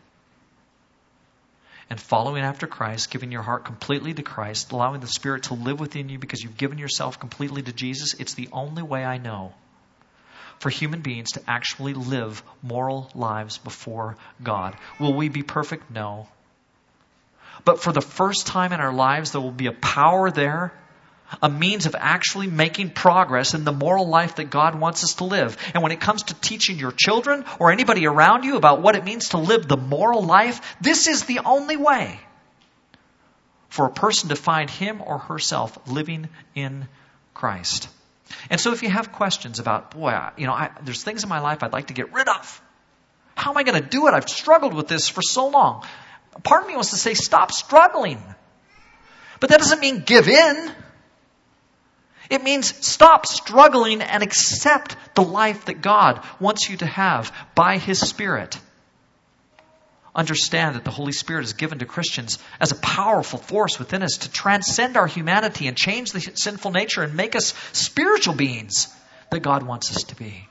And 1.91 2.01
following 2.01 2.43
after 2.43 2.67
Christ, 2.67 3.11
giving 3.11 3.31
your 3.31 3.43
heart 3.43 3.67
completely 3.67 4.15
to 4.15 4.23
Christ, 4.23 4.73
allowing 4.73 5.03
the 5.03 5.07
Spirit 5.07 5.43
to 5.45 5.55
live 5.55 5.81
within 5.81 6.09
you 6.09 6.19
because 6.19 6.43
you've 6.43 6.57
given 6.57 6.79
yourself 6.79 7.21
completely 7.21 7.61
to 7.61 7.75
Jesus, 7.75 8.15
it's 8.15 8.33
the 8.33 8.49
only 8.53 8.83
way 8.83 9.05
I 9.05 9.19
know 9.19 9.53
for 10.61 10.71
human 10.71 11.03
beings 11.03 11.33
to 11.33 11.43
actually 11.47 11.93
live 11.93 12.43
moral 12.63 13.11
lives 13.15 13.59
before 13.59 14.17
God. 14.43 14.79
Will 14.99 15.13
we 15.13 15.29
be 15.29 15.43
perfect? 15.43 15.91
No. 15.91 16.27
But 17.67 17.83
for 17.83 17.93
the 17.93 18.01
first 18.01 18.47
time 18.47 18.73
in 18.73 18.81
our 18.81 18.95
lives, 18.95 19.33
there 19.33 19.43
will 19.43 19.51
be 19.51 19.67
a 19.67 19.73
power 19.73 20.31
there 20.31 20.73
a 21.43 21.49
means 21.49 21.87
of 21.87 21.97
actually 21.99 22.47
making 22.47 22.91
progress 22.91 23.55
in 23.55 23.65
the 23.65 23.73
moral 23.73 24.07
life 24.07 24.37
that 24.37 24.51
God 24.51 24.75
wants 24.79 25.05
us 25.05 25.15
to 25.15 25.25
live. 25.25 25.57
And 25.75 25.83
when 25.83 25.93
it 25.93 26.01
comes 26.01 26.25
to 26.25 26.35
teaching 26.35 26.79
your 26.79 26.93
children 26.93 27.45
or 27.59 27.73
anybody 27.73 28.07
around 28.07 28.45
you 28.45 28.57
about 28.57 28.83
what 28.83 28.97
it 28.97 29.05
means 29.05 29.31
to 29.31 29.39
live 29.39 29.67
the 29.67 29.77
moral 29.77 30.23
life, 30.23 30.77
this 30.81 31.09
is 31.09 31.25
the 31.25 31.41
only 31.45 31.77
way 31.77 32.21
for 33.69 33.87
a 33.87 33.91
person 33.91 34.29
to 34.29 34.37
find 34.37 34.71
him 34.71 35.03
or 35.05 35.19
herself 35.19 35.77
living 35.89 36.29
in 36.55 36.87
Christ. 37.33 37.89
And 38.51 38.61
so 38.61 38.73
if 38.73 38.83
you 38.83 38.89
have 38.89 39.13
questions 39.13 39.59
about, 39.59 39.91
boy, 39.91 40.17
you 40.37 40.47
know, 40.47 40.53
I, 40.53 40.71
there's 40.83 41.03
things 41.03 41.23
in 41.23 41.29
my 41.29 41.41
life 41.41 41.63
I'd 41.63 41.73
like 41.73 41.89
to 41.89 41.95
get 41.95 42.13
rid 42.13 42.29
of. 42.29 42.63
How 43.35 43.51
am 43.51 43.57
I 43.57 43.65
going 43.65 43.81
to 43.81 43.87
do 43.87 44.07
it? 44.07 44.15
I've 44.15 44.29
struggled 44.29 44.75
with 44.75 44.87
this 44.87 45.09
for 45.09 45.23
so 45.23 45.49
long. 45.49 45.85
Part 46.43 46.63
of 46.63 46.69
me 46.69 46.75
wants 46.75 46.91
to 46.91 46.97
say, 46.97 47.15
stop 47.15 47.53
struggling. 47.53 48.23
But 49.41 49.51
that 49.51 49.59
doesn't 49.59 49.81
mean 49.81 50.01
give 50.07 50.29
in. 50.29 50.73
It 52.35 52.43
means 52.43 52.75
stop 52.85 53.27
struggling 53.27 54.03
and 54.03 54.21
accept 54.21 54.97
the 55.15 55.23
life 55.23 55.67
that 55.67 55.81
God 55.81 56.21
wants 56.41 56.69
you 56.69 56.77
to 56.79 56.87
have 56.87 57.33
by 57.55 57.79
His 57.79 58.01
Spirit. 58.01 58.59
Understand 60.13 60.75
that 60.75 60.83
the 60.83 60.91
Holy 60.91 61.13
Spirit 61.13 61.45
is 61.45 61.53
given 61.53 61.79
to 61.79 61.87
Christians 61.87 62.41
as 62.59 62.73
a 62.73 62.81
powerful 62.81 63.39
force 63.39 63.79
within 63.79 64.03
us 64.03 64.17
to 64.23 64.33
transcend 64.33 64.97
our 64.97 65.07
humanity 65.07 65.69
and 65.69 65.77
change 65.77 66.11
the 66.11 66.19
sinful 66.19 66.73
nature 66.73 67.05
and 67.05 67.15
make 67.15 67.37
us 67.37 67.55
spiritual 67.71 68.35
beings 68.35 68.93
that 69.31 69.39
God 69.39 69.63
wants 69.63 69.97
us 69.97 70.03
to 70.03 70.17
be. 70.17 70.49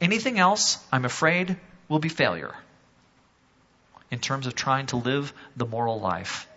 Anything 0.00 0.38
else, 0.38 0.78
I'm 0.90 1.04
afraid, 1.04 1.58
will 1.90 1.98
be 1.98 2.08
failure 2.08 2.54
in 4.10 4.20
terms 4.20 4.46
of 4.46 4.54
trying 4.54 4.86
to 4.86 4.96
live 4.96 5.34
the 5.54 5.66
moral 5.66 6.00
life. 6.00 6.48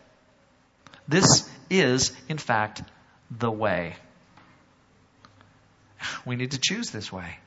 This 1.08 1.50
is, 1.70 2.12
in 2.28 2.38
fact, 2.38 2.82
the 3.32 3.52
way. 3.52 3.96
We 6.26 6.36
need 6.36 6.52
to 6.52 6.60
choose 6.60 6.92
this 6.92 7.12
way. 7.12 7.38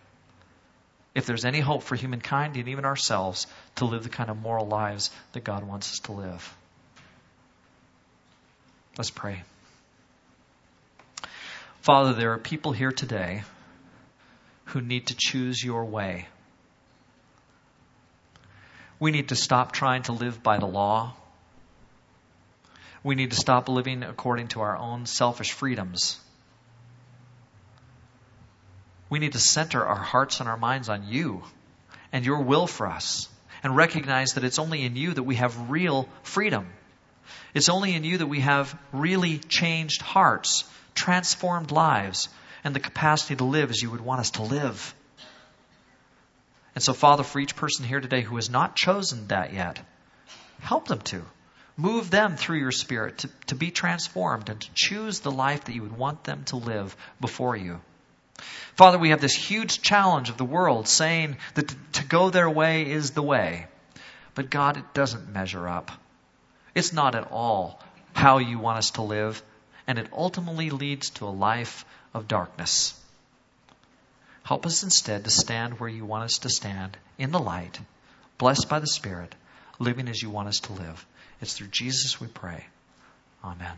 If 1.15 1.27
there's 1.27 1.45
any 1.45 1.61
hope 1.61 1.83
for 1.83 1.97
humankind 1.97 2.57
and 2.57 2.69
even 2.69 2.85
ourselves 2.85 3.47
to 3.77 3.85
live 3.85 4.05
the 4.05 4.09
kind 4.09 4.31
of 4.31 4.41
moral 4.41 4.67
lives 4.67 5.11
that 5.33 5.45
God 5.45 5.65
wants 5.65 5.93
us 5.93 5.99
to 6.01 6.13
live. 6.13 6.57
Let's 8.97 9.11
pray. 9.11 9.43
Father, 11.83 12.13
there 12.13 12.33
are 12.33 12.39
people 12.39 12.73
here 12.73 12.93
today 12.93 13.43
who 14.67 14.81
need 14.81 15.09
to 15.09 15.17
choose 15.17 15.63
your 15.63 15.85
way. 15.85 16.29
We 18.99 19.11
need 19.11 19.29
to 19.31 19.37
stop 19.37 19.73
trying 19.73 20.03
to 20.03 20.13
live 20.13 20.43
by 20.43 20.59
the 20.59 20.67
law 20.67 21.15
We 23.03 23.15
need 23.15 23.31
to 23.31 23.37
stop 23.37 23.69
living 23.69 24.03
according 24.03 24.49
to 24.49 24.61
our 24.61 24.77
own 24.77 25.07
selfish 25.07 25.53
freedoms. 25.53 26.21
We 29.09 29.19
need 29.19 29.33
to 29.33 29.39
center 29.39 29.85
our 29.85 29.97
hearts 29.97 30.41
and 30.41 30.49
our 30.49 30.57
minds 30.57 30.89
on 30.89 31.09
you 31.09 31.43
and 32.13 32.25
your 32.25 32.43
will 32.43 32.67
for 32.67 32.87
us 32.87 33.29
and 33.63 33.77
recognize 33.77 34.35
that 34.35 34.45
it's 34.45 34.59
only 34.59 34.83
in 34.83 34.97
you 34.97 35.15
that 35.15 35.23
we 35.23 35.37
have 35.37 35.71
real 35.71 36.09
freedom. 36.23 36.67
It's 37.55 37.69
only 37.69 37.95
in 37.95 38.05
you 38.05 38.19
that 38.19 38.27
we 38.27 38.41
have 38.41 38.79
really 38.93 39.39
changed 39.39 40.03
hearts, 40.03 40.65
transformed 40.95 41.71
lives, 41.71 42.29
and 42.65 42.75
the 42.75 42.81
capacity 42.81 43.37
to 43.37 43.45
live 43.45 43.71
as 43.71 43.83
you 43.83 43.91
would 43.91 44.01
want 44.01 44.21
us 44.21 44.31
to 44.33 44.43
live. 44.43 44.95
And 46.75 46.85
so, 46.85 46.93
Father, 46.93 47.25
for 47.25 47.41
each 47.41 47.57
person 47.57 47.85
here 47.85 48.01
today 48.01 48.23
who 48.23 48.37
has 48.37 48.49
not 48.49 48.77
chosen 48.77 49.27
that 49.29 49.53
yet, 49.53 49.81
help 50.61 50.87
them 50.87 51.01
to. 51.01 51.25
Move 51.77 52.11
them 52.11 52.37
through 52.37 52.59
your 52.59 52.73
Spirit 52.73 53.19
to, 53.19 53.29
to 53.47 53.55
be 53.55 53.71
transformed 53.71 54.49
and 54.49 54.61
to 54.61 54.69
choose 54.75 55.21
the 55.21 55.31
life 55.31 55.65
that 55.65 55.75
you 55.75 55.83
would 55.83 55.97
want 55.97 56.25
them 56.25 56.45
to 56.45 56.57
live 56.57 56.97
before 57.21 57.57
you. 57.57 57.81
Father, 58.77 58.99
we 58.99 59.11
have 59.11 59.21
this 59.21 59.35
huge 59.35 59.83
challenge 59.83 60.31
of 60.31 60.37
the 60.37 60.45
world 60.45 60.89
saying 60.89 61.37
that 61.55 61.75
to 61.95 62.05
go 62.05 62.31
their 62.31 62.49
way 62.49 62.91
is 62.91 63.11
the 63.11 63.23
way. 63.23 63.67
But 64.35 64.51
God, 64.51 64.77
it 64.77 64.95
doesn't 64.95 65.33
measure 65.33 65.69
up. 65.69 65.91
It's 66.75 66.93
not 66.93 67.15
at 67.15 67.31
all 67.31 67.83
how 68.15 68.39
you 68.39 68.59
want 68.59 68.79
us 68.79 68.93
to 68.93 69.03
live, 69.03 69.43
and 69.87 69.99
it 69.99 70.09
ultimately 70.13 70.71
leads 70.71 71.11
to 71.11 71.27
a 71.27 71.31
life 71.31 71.85
of 72.15 72.29
darkness. 72.29 72.99
Help 74.43 74.67
us 74.67 74.83
instead 74.83 75.25
to 75.25 75.31
stand 75.31 75.79
where 75.79 75.89
you 75.89 76.05
want 76.05 76.25
us 76.25 76.39
to 76.39 76.49
stand, 76.49 76.97
in 77.19 77.31
the 77.31 77.39
light, 77.39 77.79
blessed 78.39 78.69
by 78.69 78.79
the 78.79 78.87
Spirit, 78.87 79.35
living 79.79 80.09
as 80.09 80.23
you 80.23 80.31
want 80.31 80.49
us 80.49 80.61
to 80.61 80.73
live. 80.73 81.07
It's 81.41 81.55
through 81.55 81.69
Jesus 81.69 82.21
we 82.21 82.27
pray. 82.27 82.67
Amen. 83.45 83.77